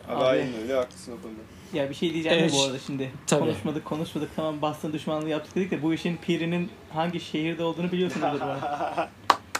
[0.10, 1.40] Abi, aynen öyle haklısın o konuda.
[1.74, 2.54] Ya bir şey diyeceğim Evet.
[2.54, 3.12] bu arada şimdi.
[3.28, 3.40] Tabii.
[3.40, 8.40] Konuşmadık konuşmadık tamam Boston düşmanlığı yaptık dedik de bu işin pirinin hangi şehirde olduğunu biliyorsunuzdur.
[8.42, 8.46] bu.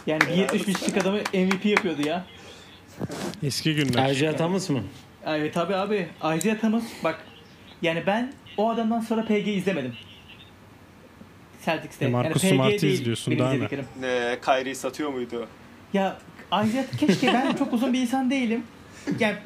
[0.06, 2.24] Yani bir 75'lik adamı MVP yapıyordu ya.
[3.42, 4.08] Eski günler.
[4.08, 4.82] Erci Thomas mı?
[5.26, 6.08] Evet tabi abi.
[6.36, 7.24] Isaiah Thomas bak
[7.82, 9.94] yani ben o adamdan sonra PG izlemedim.
[11.64, 12.04] Celtics'te.
[12.04, 13.68] E, Marcus yani PG Smart'ı değil izliyorsun, daha ne?
[14.00, 15.46] Ne, Kyrie'yi satıyor muydu?
[15.92, 18.62] Ya Isaiah keşke ben çok uzun bir insan değilim.
[19.20, 19.36] Yani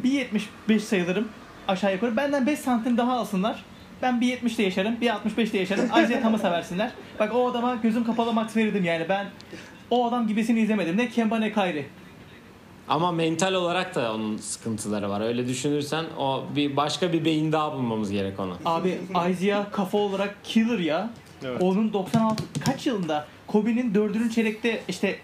[0.68, 1.28] 1.75 sayılırım
[1.68, 2.16] aşağı yukarı.
[2.16, 3.64] Benden 5 santim daha alsınlar.
[4.02, 5.84] Ben 1.70'de yaşarım, 1.65'de yaşarım.
[5.84, 6.90] Isaiah Thomas'a versinler.
[7.20, 9.06] Bak o adama gözüm kapalı max verirdim yani.
[9.08, 9.26] Ben
[9.90, 10.96] o adam gibisini izlemedim.
[10.96, 11.86] Ne Kemba ne Kyrie.
[12.88, 15.20] Ama mental olarak da onun sıkıntıları var.
[15.20, 18.54] Öyle düşünürsen o bir başka bir beyin daha bulmamız gerek ona.
[18.64, 18.98] Abi
[19.30, 21.10] Isaiah kafa olarak killer ya.
[21.44, 21.62] Evet.
[21.62, 25.16] Onun 96 kaç yılında Kobe'nin dördüncü çeyrekte işte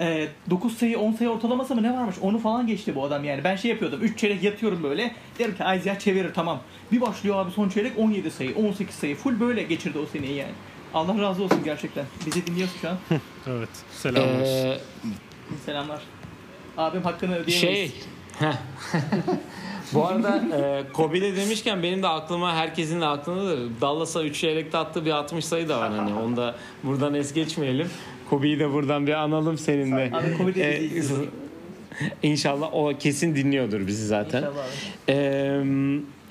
[0.00, 3.44] e, 9 sayı 10 sayı ortalaması mı ne varmış onu falan geçti bu adam yani.
[3.44, 5.14] Ben şey yapıyordum 3 çeyrek yatıyorum böyle.
[5.38, 6.60] Derim ki Isaiah çevirir tamam.
[6.92, 10.52] Bir başlıyor abi son çeyrek 17 sayı 18 sayı full böyle geçirdi o seneyi yani.
[10.94, 12.04] Allah razı olsun gerçekten.
[12.26, 12.96] Bizi dinliyorsun şu an.
[13.46, 13.68] Evet.
[13.92, 14.40] Selamlar.
[14.44, 14.78] Ee,
[15.66, 16.00] Selamlar.
[16.76, 17.60] Abim hakkını ödeyemeyiz.
[17.60, 17.92] şey.
[19.92, 23.70] Bu arada e, Kobe'de demişken benim de aklıma herkesin de aklındadır.
[23.80, 26.14] Dallas'a 3 çeyrekte attığı bir 60 sayı da var hani.
[26.14, 27.90] Onu da buradan es geçmeyelim.
[28.30, 30.10] Kobe'yi de buradan bir analım seninle.
[30.12, 31.26] Abi Kobe de Ee, bizi izliyor.
[32.22, 34.38] İnşallah o kesin dinliyordur bizi zaten.
[34.38, 35.12] İnşallah abi.
[35.12, 35.62] Ee,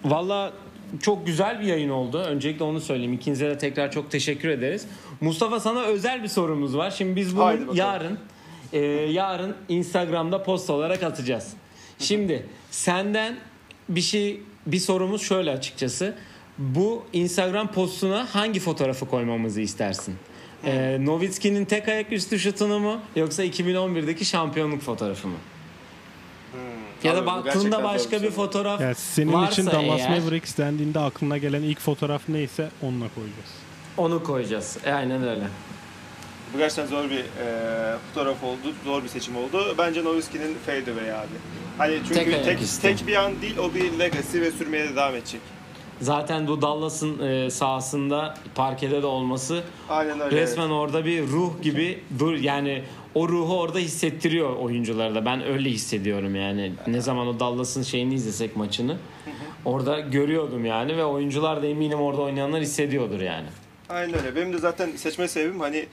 [0.06, 0.54] Valla
[1.02, 2.18] çok güzel bir yayın oldu.
[2.18, 3.14] Öncelikle onu söyleyeyim.
[3.14, 4.88] İkinize de tekrar çok teşekkür ederiz.
[5.22, 6.92] Mustafa sana özel bir sorumuz var.
[6.92, 8.20] Şimdi biz bunu yarın
[8.74, 8.80] e,
[9.12, 11.54] yarın Instagram'da post olarak atacağız.
[12.00, 13.36] Şimdi senden
[13.90, 16.16] bir şey bir sorumuz şöyle açıkçası.
[16.58, 20.16] Bu Instagram postuna hangi fotoğrafı koymamızı istersin?
[20.66, 25.36] Ee, Nowitzki'nin tek ayak üstü şutunu mu yoksa 2011'deki şampiyonluk fotoğrafı mı?
[27.04, 31.00] Ya Abi da baktığında başka bir fotoğraf Yani senin varsa için Dallas eğer- Mavericks dendiğinde
[31.00, 33.50] aklına gelen ilk fotoğraf neyse onunla koyacağız.
[33.98, 34.78] onu koyacağız.
[34.86, 35.44] E, aynen öyle.
[36.54, 38.74] Bu gerçekten zor bir e, fotoğraf oldu.
[38.86, 39.76] Zor bir seçim oldu.
[39.78, 41.28] Bence Nowitzki'nin fadeaway abi.
[41.78, 43.08] Hani çünkü Tek tek, tek, üstü.
[43.08, 45.42] bir an değil o bir legacy ve sürmeye de devam edecek.
[46.02, 50.42] Zaten bu Dallas'ın e, sahasında parkede de olması Aynen öyle.
[50.42, 52.84] resmen orada bir ruh gibi dur yani
[53.16, 55.26] o ruhu orada hissettiriyor oyunculara da.
[55.26, 56.72] Ben öyle hissediyorum yani.
[56.88, 58.98] Ne zaman o Dallas'ın şeyini izlesek maçını
[59.66, 63.48] orada görüyordum yani ve oyuncular da eminim orada oynayanlar hissediyordur yani.
[63.90, 64.36] Aynen öyle.
[64.36, 65.86] Benim de zaten seçme sebebim hani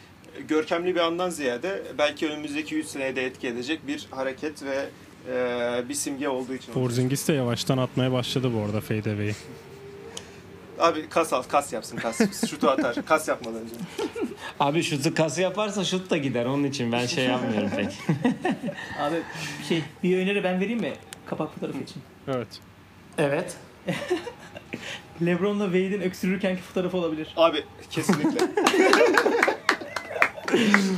[0.49, 4.85] görkemli bir andan ziyade belki önümüzdeki 3 seneye de etki edecek bir hareket ve
[5.33, 6.73] e, bir simge olduğu için.
[6.73, 9.35] Porzingis de yavaştan atmaya başladı bu arada fadeaway'i.
[10.83, 12.49] Abi kas al, kas yapsın kas.
[12.51, 12.97] Şutu atar.
[13.07, 13.75] Kas yapmadan önce.
[14.61, 16.45] Abi şutu kası yaparsa şut da gider.
[16.45, 17.87] Onun için ben şey yapmıyorum pek.
[19.01, 19.17] Abi
[19.69, 20.93] şey bir öneri ben vereyim mi?
[21.27, 22.03] Kapak fotoğrafı için.
[22.29, 22.49] Evet.
[23.19, 23.57] evet.
[25.27, 27.35] Lebron'la Wade'in öksürürkenki fotoğrafı olabilir.
[27.37, 28.39] Abi kesinlikle.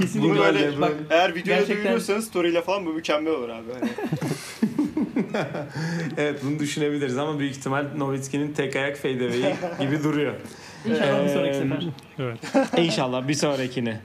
[0.00, 0.22] Kesinlikle.
[0.22, 3.72] Bunu böyle Bak eğer videoda gerçekten- duyuyorsanız story'le falan bu mükemmel olur abi.
[3.80, 3.90] Hani.
[6.16, 10.34] evet bunu düşünebiliriz ama büyük ihtimal Nowitzki'nin tek ayak fadeaway'i gibi duruyor.
[10.86, 11.86] İnşallah bir sonraki sefer.
[12.18, 12.38] Evet.
[12.76, 14.00] İnşallah bir sonrakine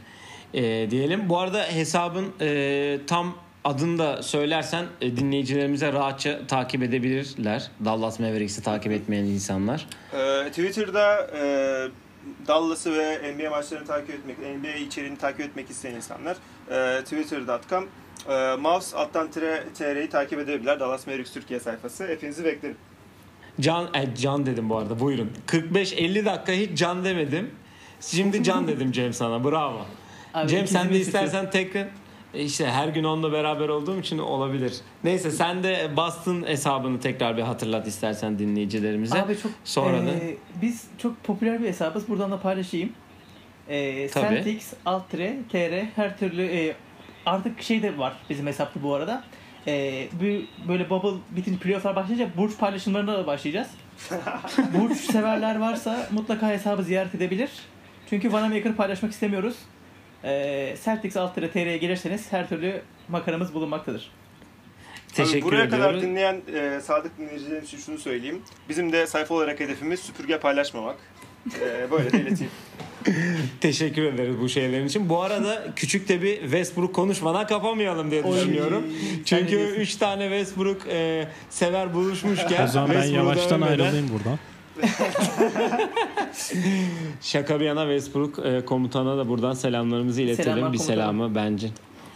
[0.53, 1.29] e, diyelim.
[1.29, 7.71] Bu arada hesabın e, tam adını da söylersen e, dinleyicilerimize rahatça takip edebilirler.
[7.85, 9.87] Dallas Mavericks'i takip etmeyen insanlar.
[10.13, 11.41] Ee, Twitter'da e,
[12.47, 16.37] Dallas'ı ve NBA maçlarını takip etmek, NBA içeriğini takip etmek isteyen insanlar
[16.71, 17.87] e, twitter.com
[18.29, 20.79] e, mouse alttan tire tr'yi takip edebilirler.
[20.79, 22.07] Dallas Mavericks Türkiye sayfası.
[22.07, 22.77] Hepinizi beklerim.
[23.59, 25.31] Can, e, Can dedim bu arada buyurun.
[25.47, 27.51] 45-50 dakika hiç Can demedim.
[28.01, 29.85] Şimdi Can dedim Cem sana bravo.
[30.33, 31.01] Abi Cem sen de tutuyor.
[31.05, 31.87] istersen tekrar
[32.33, 34.73] e, işte her gün onunla beraber olduğum için olabilir.
[35.03, 39.21] Neyse sen de Boston hesabını tekrar bir hatırlat istersen dinleyicilerimize.
[39.21, 42.07] Abi çok Sonra da- eee, biz çok popüler bir hesabız.
[42.09, 42.89] Buradan da paylaşayım.
[43.69, 44.35] Eee Tabii.
[44.35, 46.75] Celtics, Altre, TR her türlü eee,
[47.29, 49.23] artık şey de var bizim hesapta bu arada.
[49.67, 53.67] Eee bu böyle bubble bitince playofflar başlayınca burç paylaşımlarına da başlayacağız.
[54.73, 57.49] burç severler varsa mutlaka hesabı ziyaret edebilir.
[58.09, 59.55] Çünkü Vanamaker paylaşmak istemiyoruz.
[60.23, 64.11] Eee Celtics, Altre, TR'ye gelirseniz her türlü makaramız bulunmaktadır.
[65.13, 66.01] Teşekkür Tabii buraya kadar ediyoruz.
[66.01, 68.41] dinleyen e, sadık dinleyicilerim için şunu söyleyeyim.
[68.69, 70.95] Bizim de sayfa olarak hedefimiz süpürge paylaşmamak.
[71.61, 72.51] E, böyle de ileteyim.
[73.61, 75.09] Teşekkür ederiz bu şeylerin için.
[75.09, 78.83] Bu arada küçük de bir Westbrook konuşmadan kapamayalım diye düşünüyorum.
[79.25, 79.75] Çünkü diyorsun?
[79.75, 84.39] 3 tane Westbrook e, sever buluşmuşken O zaman ben yavaştan ayrılayım buradan.
[87.21, 90.43] Şaka bir yana Westbrook e, komutana da buradan selamlarımızı iletelim.
[90.43, 90.99] Selamlar bir komutanım.
[91.01, 91.67] selamı bence.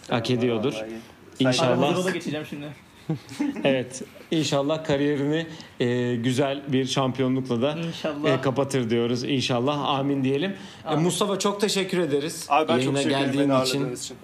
[0.09, 0.73] Hak ediyordur.
[0.73, 0.91] Vallahi.
[1.39, 1.99] İnşallah.
[1.99, 2.65] Ola geçeceğim şimdi.
[3.63, 4.01] Evet.
[4.31, 5.47] İnşallah kariyerini
[5.79, 8.29] e, güzel bir şampiyonlukla da İnşallah.
[8.29, 9.23] e, kapatır diyoruz.
[9.23, 9.79] İnşallah.
[9.79, 10.51] Amin diyelim.
[10.85, 11.03] E, Amin.
[11.03, 12.45] Mustafa çok teşekkür ederiz.
[12.49, 13.95] Abi ben çok Yayına ederim geldiğin beni için.
[13.95, 14.17] için.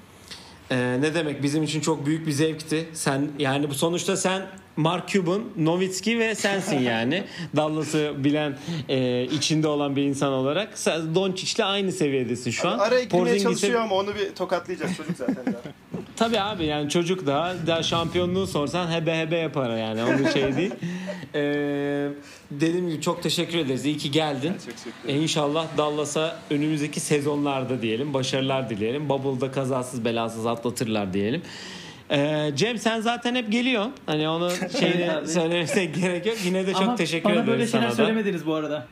[0.72, 2.90] Ee, ne demek bizim için çok büyük bir zevkti.
[2.94, 4.42] Sen yani bu sonuçta sen
[4.80, 7.24] Mark Cuban, Nowitzki ve sensin yani.
[7.56, 8.58] Dallas'ı bilen,
[8.90, 10.78] e, içinde olan bir insan olarak.
[10.78, 12.80] Sen Doncic'le aynı seviyedesin şu an.
[12.80, 15.62] Araya girmeye Porzingis'e- çalışıyor ama onu bir tokatlayacağız çocuk zaten daha.
[16.16, 20.04] Tabii abi yani çocuk daha, daha şampiyonluğu sorsan hebe hebe yapar yani.
[20.04, 20.74] Onun şey değil.
[21.36, 22.10] Ee,
[22.52, 23.86] dediğim gibi çok teşekkür ederiz.
[23.86, 24.54] İyi ki geldin.
[24.54, 25.22] E ederim.
[25.22, 29.10] inşallah Dallas'a önümüzdeki sezonlarda diyelim başarılar dileyelim.
[29.10, 31.42] Bubble'da kazasız belasız atlatırlar diyelim.
[32.12, 33.94] Ee, Cem sen zaten hep geliyorsun.
[34.06, 35.28] Hani onu şeyini abi.
[35.28, 36.36] söylemesine gerek yok.
[36.46, 37.96] Yine de çok Ama teşekkür bana ederiz böyle sana şeyler da.
[37.96, 38.88] söylemediniz bu arada.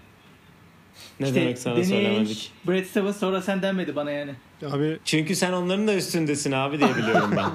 [1.20, 2.52] Ne İşte demek sana söylemedik?
[2.68, 4.32] Brad Stevens sonra sen denmedi bana yani.
[4.72, 7.50] Abi Çünkü sen onların da üstündesin abi diye biliyorum ben.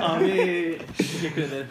[0.02, 1.66] Abi teşekkür ederim.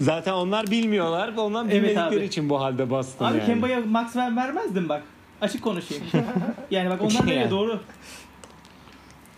[0.00, 1.32] zaten onlar bilmiyorlar.
[1.36, 2.24] Onlar Evet bilmedikleri abi.
[2.24, 3.46] için bu halde bastın Abi yani.
[3.46, 5.02] Kemba'ya max ver, vermezdim bak.
[5.40, 6.04] Açık konuşayım.
[6.70, 7.50] yani bak onlar Yani.
[7.50, 7.80] doğru.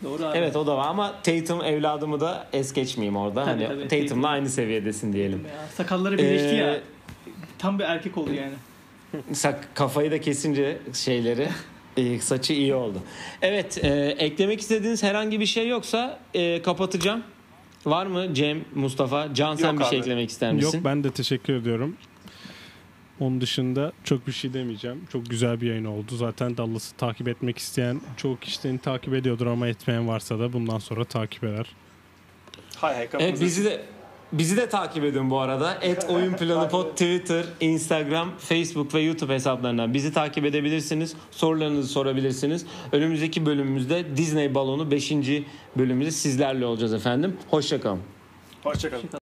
[0.05, 0.39] Doğru abi.
[0.39, 3.45] Evet o da var ama Tatum evladımı da es geçmeyeyim orada.
[3.45, 4.25] Tabii, hani tabii, Tatum'la Tatum.
[4.25, 5.39] aynı seviyedesin diyelim.
[5.47, 6.81] Ya, sakalları birleşti Ee, ya.
[7.59, 8.53] Tam bir erkek oldu yani.
[9.33, 11.49] Sak kafayı da kesince şeyleri
[11.97, 12.99] e, saçı iyi oldu.
[13.43, 13.89] Evet, e,
[14.19, 17.23] eklemek istediğiniz herhangi bir şey yoksa e, kapatacağım.
[17.87, 20.03] Var mı Cem, Mustafa, Can sen Yok bir şey abi.
[20.05, 20.81] eklemek ister yok misin?
[20.85, 21.97] ben de teşekkür ediyorum.
[23.21, 25.07] Onun dışında çok bir şey demeyeceğim.
[25.13, 26.17] Çok güzel bir yayın oldu.
[26.17, 31.05] Zaten Dallas'ı takip etmek isteyen çoğu kişinin takip ediyordur ama etmeyen varsa da bundan sonra
[31.05, 31.67] takip eder.
[32.77, 33.85] Hay hay Evet bizi de
[34.33, 35.75] bizi de takip edin bu arada.
[35.83, 41.17] Et Oyun Planı Pod Twitter, Instagram, Facebook ve YouTube hesaplarından bizi takip edebilirsiniz.
[41.31, 42.67] Sorularınızı sorabilirsiniz.
[42.93, 45.13] Önümüzdeki bölümümüzde Disney Balonu 5.
[45.77, 47.37] bölümümüzde sizlerle olacağız efendim.
[47.51, 48.01] Hoşçakalın.
[48.63, 49.26] Hoşçakalın.